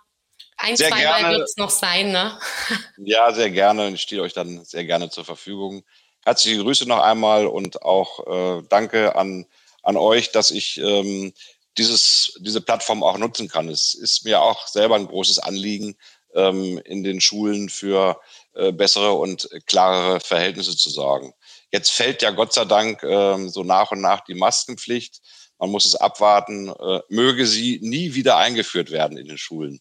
ein, 0.57 0.75
sehr 0.75 0.89
zweimal 0.89 1.31
wird 1.31 1.47
es 1.47 1.57
noch 1.57 1.69
sein, 1.69 2.11
ne? 2.11 2.37
Ja, 2.97 3.33
sehr 3.33 3.49
gerne 3.49 3.89
ich 3.89 4.01
stehe 4.01 4.21
euch 4.21 4.33
dann 4.33 4.63
sehr 4.65 4.85
gerne 4.85 5.09
zur 5.09 5.25
Verfügung. 5.25 5.83
Herzliche 6.23 6.61
Grüße 6.61 6.87
noch 6.87 6.99
einmal 6.99 7.47
und 7.47 7.81
auch 7.81 8.59
äh, 8.59 8.63
danke 8.69 9.15
an, 9.15 9.45
an 9.83 9.97
euch, 9.97 10.31
dass 10.31 10.51
ich 10.51 10.77
ähm, 10.77 11.33
dieses, 11.77 12.37
diese 12.41 12.61
Plattform 12.61 13.03
auch 13.03 13.17
nutzen 13.17 13.47
kann. 13.47 13.69
Es 13.69 13.93
ist 13.93 14.25
mir 14.25 14.41
auch 14.41 14.67
selber 14.67 14.95
ein 14.95 15.07
großes 15.07 15.39
Anliegen, 15.39 15.95
ähm, 16.35 16.79
in 16.83 17.03
den 17.03 17.21
Schulen 17.21 17.69
für 17.69 18.19
äh, 18.53 18.71
bessere 18.71 19.13
und 19.13 19.49
klarere 19.65 20.19
Verhältnisse 20.19 20.75
zu 20.75 20.89
sorgen. 20.89 21.33
Jetzt 21.71 21.91
fällt 21.91 22.21
ja 22.21 22.31
Gott 22.31 22.53
sei 22.53 22.65
Dank 22.65 23.03
ähm, 23.03 23.49
so 23.49 23.63
nach 23.63 23.91
und 23.91 24.01
nach 24.01 24.21
die 24.21 24.35
Maskenpflicht. 24.35 25.21
Man 25.59 25.69
muss 25.69 25.85
es 25.85 25.95
abwarten. 25.95 26.69
Äh, 26.69 27.01
möge 27.09 27.45
sie 27.45 27.79
nie 27.81 28.15
wieder 28.15 28.37
eingeführt 28.37 28.91
werden 28.91 29.17
in 29.17 29.27
den 29.27 29.37
Schulen. 29.37 29.79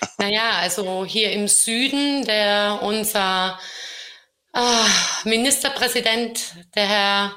Naja, 0.18 0.58
also 0.60 1.04
hier 1.04 1.32
im 1.32 1.48
Süden, 1.48 2.24
der 2.24 2.80
unser 2.82 3.58
äh, 4.54 5.28
Ministerpräsident, 5.28 6.54
der 6.74 6.86
Herr 6.86 7.36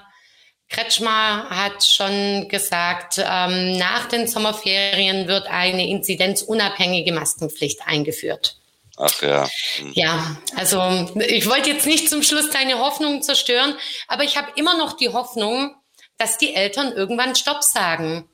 Kretschmer, 0.70 1.50
hat 1.50 1.84
schon 1.84 2.48
gesagt, 2.48 3.18
ähm, 3.18 3.78
nach 3.78 4.08
den 4.08 4.28
Sommerferien 4.28 5.28
wird 5.28 5.48
eine 5.48 5.88
inzidenzunabhängige 5.88 7.14
Maskenpflicht 7.14 7.82
eingeführt. 7.86 8.58
Ach 8.98 9.22
ja. 9.22 9.50
Ja, 9.94 10.38
also 10.56 11.12
ich 11.28 11.50
wollte 11.50 11.70
jetzt 11.70 11.86
nicht 11.86 12.10
zum 12.10 12.24
Schluss 12.24 12.50
deine 12.50 12.80
Hoffnung 12.80 13.22
zerstören, 13.22 13.76
aber 14.08 14.24
ich 14.24 14.38
habe 14.38 14.52
immer 14.56 14.78
noch 14.78 14.94
die 14.94 15.10
Hoffnung, 15.10 15.76
dass 16.18 16.38
die 16.38 16.56
Eltern 16.56 16.94
irgendwann 16.94 17.36
Stopp 17.36 17.64
sagen, 17.64 18.30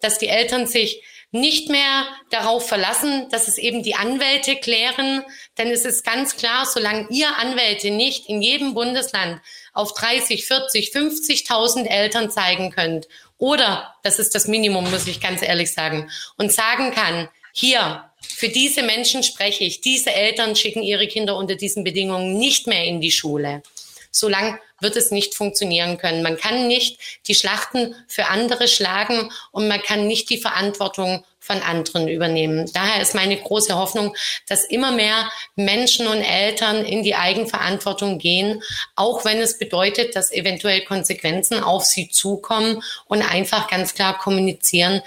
dass 0.00 0.18
die 0.18 0.28
Eltern 0.28 0.66
sich 0.66 1.02
nicht 1.32 1.68
mehr 1.68 2.06
darauf 2.30 2.68
verlassen, 2.68 3.28
dass 3.30 3.48
es 3.48 3.58
eben 3.58 3.82
die 3.82 3.96
Anwälte 3.96 4.54
klären, 4.54 5.24
denn 5.58 5.68
es 5.68 5.84
ist 5.84 6.06
ganz 6.06 6.36
klar, 6.36 6.64
solange 6.64 7.08
ihr 7.10 7.36
Anwälte 7.36 7.90
nicht 7.90 8.28
in 8.28 8.40
jedem 8.40 8.74
Bundesland 8.74 9.40
auf 9.72 9.94
30, 9.94 10.46
40, 10.46 10.92
50.000 10.94 11.86
Eltern 11.86 12.30
zeigen 12.30 12.70
könnt 12.70 13.08
oder, 13.36 13.96
das 14.04 14.20
ist 14.20 14.36
das 14.36 14.46
Minimum, 14.46 14.88
muss 14.92 15.08
ich 15.08 15.20
ganz 15.20 15.42
ehrlich 15.42 15.72
sagen, 15.72 16.08
und 16.36 16.52
sagen 16.52 16.92
kann, 16.92 17.28
Hier, 17.56 18.10
für 18.20 18.48
diese 18.48 18.82
Menschen 18.82 19.22
spreche 19.22 19.62
ich. 19.62 19.80
Diese 19.80 20.12
Eltern 20.12 20.56
schicken 20.56 20.82
ihre 20.82 21.06
Kinder 21.06 21.36
unter 21.36 21.54
diesen 21.54 21.84
Bedingungen 21.84 22.36
nicht 22.36 22.66
mehr 22.66 22.84
in 22.84 23.00
die 23.00 23.12
Schule. 23.12 23.62
Solange 24.10 24.58
wird 24.80 24.96
es 24.96 25.12
nicht 25.12 25.36
funktionieren 25.36 25.96
können. 25.96 26.24
Man 26.24 26.36
kann 26.36 26.66
nicht 26.66 26.98
die 27.28 27.34
Schlachten 27.36 27.94
für 28.08 28.26
andere 28.26 28.66
schlagen 28.66 29.30
und 29.52 29.68
man 29.68 29.80
kann 29.80 30.08
nicht 30.08 30.30
die 30.30 30.38
Verantwortung 30.38 31.24
von 31.38 31.62
anderen 31.62 32.08
übernehmen. 32.08 32.68
Daher 32.72 33.00
ist 33.00 33.14
meine 33.14 33.36
große 33.36 33.76
Hoffnung, 33.76 34.16
dass 34.48 34.64
immer 34.64 34.90
mehr 34.90 35.30
Menschen 35.54 36.08
und 36.08 36.22
Eltern 36.22 36.84
in 36.84 37.04
die 37.04 37.14
Eigenverantwortung 37.14 38.18
gehen, 38.18 38.62
auch 38.96 39.24
wenn 39.24 39.38
es 39.38 39.58
bedeutet, 39.58 40.16
dass 40.16 40.32
eventuell 40.32 40.82
Konsequenzen 40.84 41.62
auf 41.62 41.84
sie 41.84 42.08
zukommen 42.08 42.82
und 43.06 43.22
einfach 43.22 43.68
ganz 43.68 43.94
klar 43.94 44.18
kommunizieren, 44.18 45.02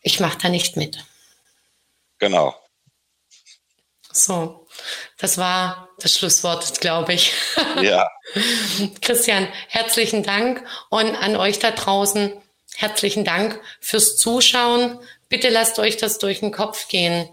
ich 0.00 0.20
mache 0.20 0.38
da 0.38 0.48
nicht 0.48 0.76
mit. 0.76 1.04
Genau. 2.18 2.54
So, 4.12 4.66
das 5.18 5.38
war 5.38 5.88
das 6.00 6.14
Schlusswort, 6.18 6.80
glaube 6.80 7.14
ich. 7.14 7.32
Ja. 7.82 8.10
Christian, 9.00 9.48
herzlichen 9.68 10.22
Dank 10.22 10.64
und 10.90 11.14
an 11.14 11.36
euch 11.36 11.58
da 11.58 11.70
draußen 11.70 12.32
herzlichen 12.76 13.24
Dank 13.24 13.60
fürs 13.80 14.16
Zuschauen. 14.16 14.98
Bitte 15.28 15.48
lasst 15.48 15.78
euch 15.78 15.96
das 15.96 16.18
durch 16.18 16.40
den 16.40 16.52
Kopf 16.52 16.88
gehen. 16.88 17.28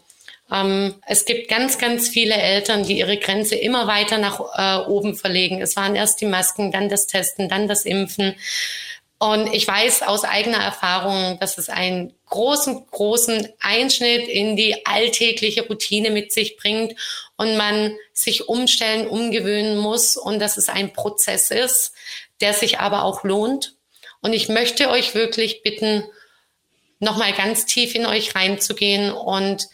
Ähm, 0.51 0.95
es 1.06 1.25
gibt 1.25 1.49
ganz, 1.49 1.77
ganz 1.77 2.10
viele 2.10 2.36
Eltern, 2.36 2.84
die 2.84 2.99
ihre 2.99 3.17
Grenze 3.17 3.56
immer 3.56 3.88
weiter 3.88 4.17
nach 4.17 4.39
äh, 4.56 4.88
oben 4.89 5.15
verlegen. 5.15 5.62
Es 5.62 5.75
waren 5.75 5.95
erst 5.95 6.21
die 6.21 6.25
Masken, 6.25 6.71
dann 6.71 6.89
das 6.89 7.08
Testen, 7.08 7.49
dann 7.49 7.67
das 7.67 7.86
Impfen. 7.86 8.36
Und 9.19 9.53
ich 9.53 9.67
weiß 9.67 10.03
aus 10.03 10.23
eigener 10.23 10.60
Erfahrung, 10.60 11.39
dass 11.39 11.58
es 11.58 11.69
einen 11.69 12.13
großen, 12.30 12.86
großen 12.92 13.50
Einschnitt 13.60 14.28
in 14.28 14.56
die 14.56 14.86
alltägliche 14.86 15.68
Routine 15.68 16.12
mit 16.12 16.32
sich 16.32 16.58
bringt 16.58 16.96
und 17.38 17.58
man 17.58 17.96
sich 18.13 18.48
umstellen, 18.48 19.08
umgewöhnen 19.08 19.78
muss 19.78 20.18
und 20.18 20.40
dass 20.40 20.58
es 20.58 20.70
ein 20.70 20.94
Prozess 20.94 21.52
ist, 21.52 21.94
der 22.42 22.54
sich 22.54 22.80
aber 22.80 23.04
auch 23.04 23.24
lohnt. 23.24 23.76
Und 24.22 24.34
ich 24.34 24.50
möchte 24.50 24.90
euch 24.90 25.16
wirklich 25.16 25.62
bitten, 25.63 26.04
nochmal 27.00 27.34
ganz 27.34 27.66
tief 27.66 27.96
in 27.96 28.06
euch 28.06 28.36
reinzugehen 28.36 29.12
und 29.12 29.68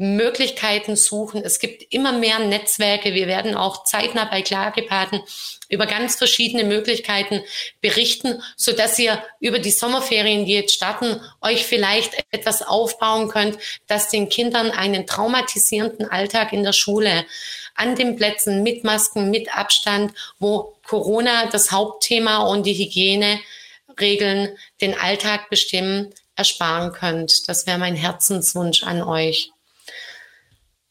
Möglichkeiten 0.00 0.96
suchen. 0.96 1.44
Es 1.44 1.58
gibt 1.58 1.92
immer 1.92 2.12
mehr 2.12 2.38
Netzwerke. 2.38 3.12
Wir 3.12 3.26
werden 3.26 3.54
auch 3.54 3.84
zeitnah 3.84 4.24
bei 4.24 4.40
Klagepaten 4.40 5.20
über 5.68 5.84
ganz 5.84 6.16
verschiedene 6.16 6.64
Möglichkeiten 6.64 7.42
berichten, 7.82 8.42
so 8.56 8.72
dass 8.72 8.98
ihr 8.98 9.22
über 9.40 9.58
die 9.58 9.70
Sommerferien, 9.70 10.46
die 10.46 10.54
jetzt 10.54 10.74
starten, 10.74 11.20
euch 11.42 11.66
vielleicht 11.66 12.14
etwas 12.30 12.62
aufbauen 12.62 13.28
könnt, 13.28 13.58
das 13.88 14.08
den 14.08 14.30
Kindern 14.30 14.70
einen 14.70 15.06
traumatisierenden 15.06 16.10
Alltag 16.10 16.54
in 16.54 16.64
der 16.64 16.72
Schule 16.72 17.26
an 17.74 17.94
den 17.94 18.16
Plätzen 18.16 18.62
mit 18.62 18.84
Masken, 18.84 19.30
mit 19.30 19.54
Abstand, 19.54 20.14
wo 20.38 20.78
Corona 20.82 21.50
das 21.50 21.72
Hauptthema 21.72 22.46
und 22.46 22.64
die 22.64 22.72
Hygieneregeln 22.72 24.56
den 24.80 24.98
Alltag 24.98 25.50
bestimmen, 25.50 26.14
ersparen 26.36 26.92
könnt. 26.92 27.48
Das 27.48 27.66
wäre 27.66 27.76
mein 27.76 27.96
Herzenswunsch 27.96 28.82
an 28.82 29.02
euch. 29.02 29.50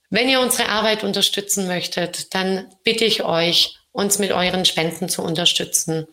Wenn 0.10 0.30
ihr 0.30 0.40
unsere 0.40 0.70
Arbeit 0.70 1.04
unterstützen 1.04 1.68
möchtet, 1.68 2.34
dann 2.34 2.68
bitte 2.84 3.06
ich 3.06 3.24
euch, 3.24 3.78
uns 3.92 4.18
mit 4.18 4.32
euren 4.32 4.66
Spenden 4.66 5.10
zu 5.10 5.22
unterstützen. 5.22 6.08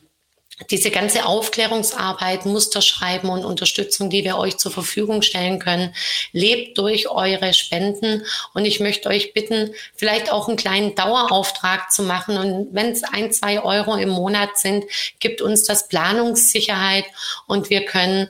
Diese 0.70 0.90
ganze 0.90 1.26
Aufklärungsarbeit, 1.26 2.46
Musterschreiben 2.46 3.28
und 3.28 3.44
Unterstützung, 3.44 4.08
die 4.08 4.24
wir 4.24 4.38
euch 4.38 4.56
zur 4.56 4.72
Verfügung 4.72 5.20
stellen 5.20 5.58
können, 5.58 5.94
lebt 6.32 6.78
durch 6.78 7.10
eure 7.10 7.52
Spenden. 7.52 8.22
Und 8.54 8.64
ich 8.64 8.80
möchte 8.80 9.10
euch 9.10 9.34
bitten, 9.34 9.74
vielleicht 9.94 10.32
auch 10.32 10.48
einen 10.48 10.56
kleinen 10.56 10.94
Dauerauftrag 10.94 11.92
zu 11.92 12.02
machen. 12.02 12.38
Und 12.38 12.68
wenn 12.74 12.90
es 12.90 13.04
ein, 13.04 13.32
zwei 13.32 13.62
Euro 13.62 13.96
im 13.96 14.08
Monat 14.08 14.56
sind, 14.56 14.84
gibt 15.20 15.42
uns 15.42 15.64
das 15.64 15.88
Planungssicherheit 15.88 17.04
und 17.46 17.68
wir 17.68 17.84
können 17.84 18.28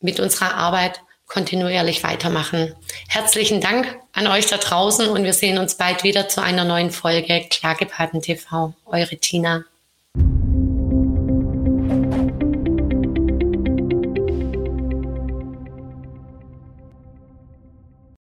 mit 0.00 0.20
unserer 0.20 0.54
Arbeit 0.54 1.00
kontinuierlich 1.30 2.02
weitermachen. 2.02 2.74
Herzlichen 3.08 3.60
Dank 3.60 3.96
an 4.12 4.26
euch 4.26 4.46
da 4.46 4.56
draußen 4.56 5.08
und 5.08 5.24
wir 5.24 5.32
sehen 5.32 5.58
uns 5.58 5.76
bald 5.76 6.02
wieder 6.02 6.28
zu 6.28 6.42
einer 6.42 6.64
neuen 6.64 6.90
Folge 6.90 7.46
Klagepaten 7.48 8.20
TV. 8.20 8.74
Eure 8.84 9.16
Tina. 9.16 9.64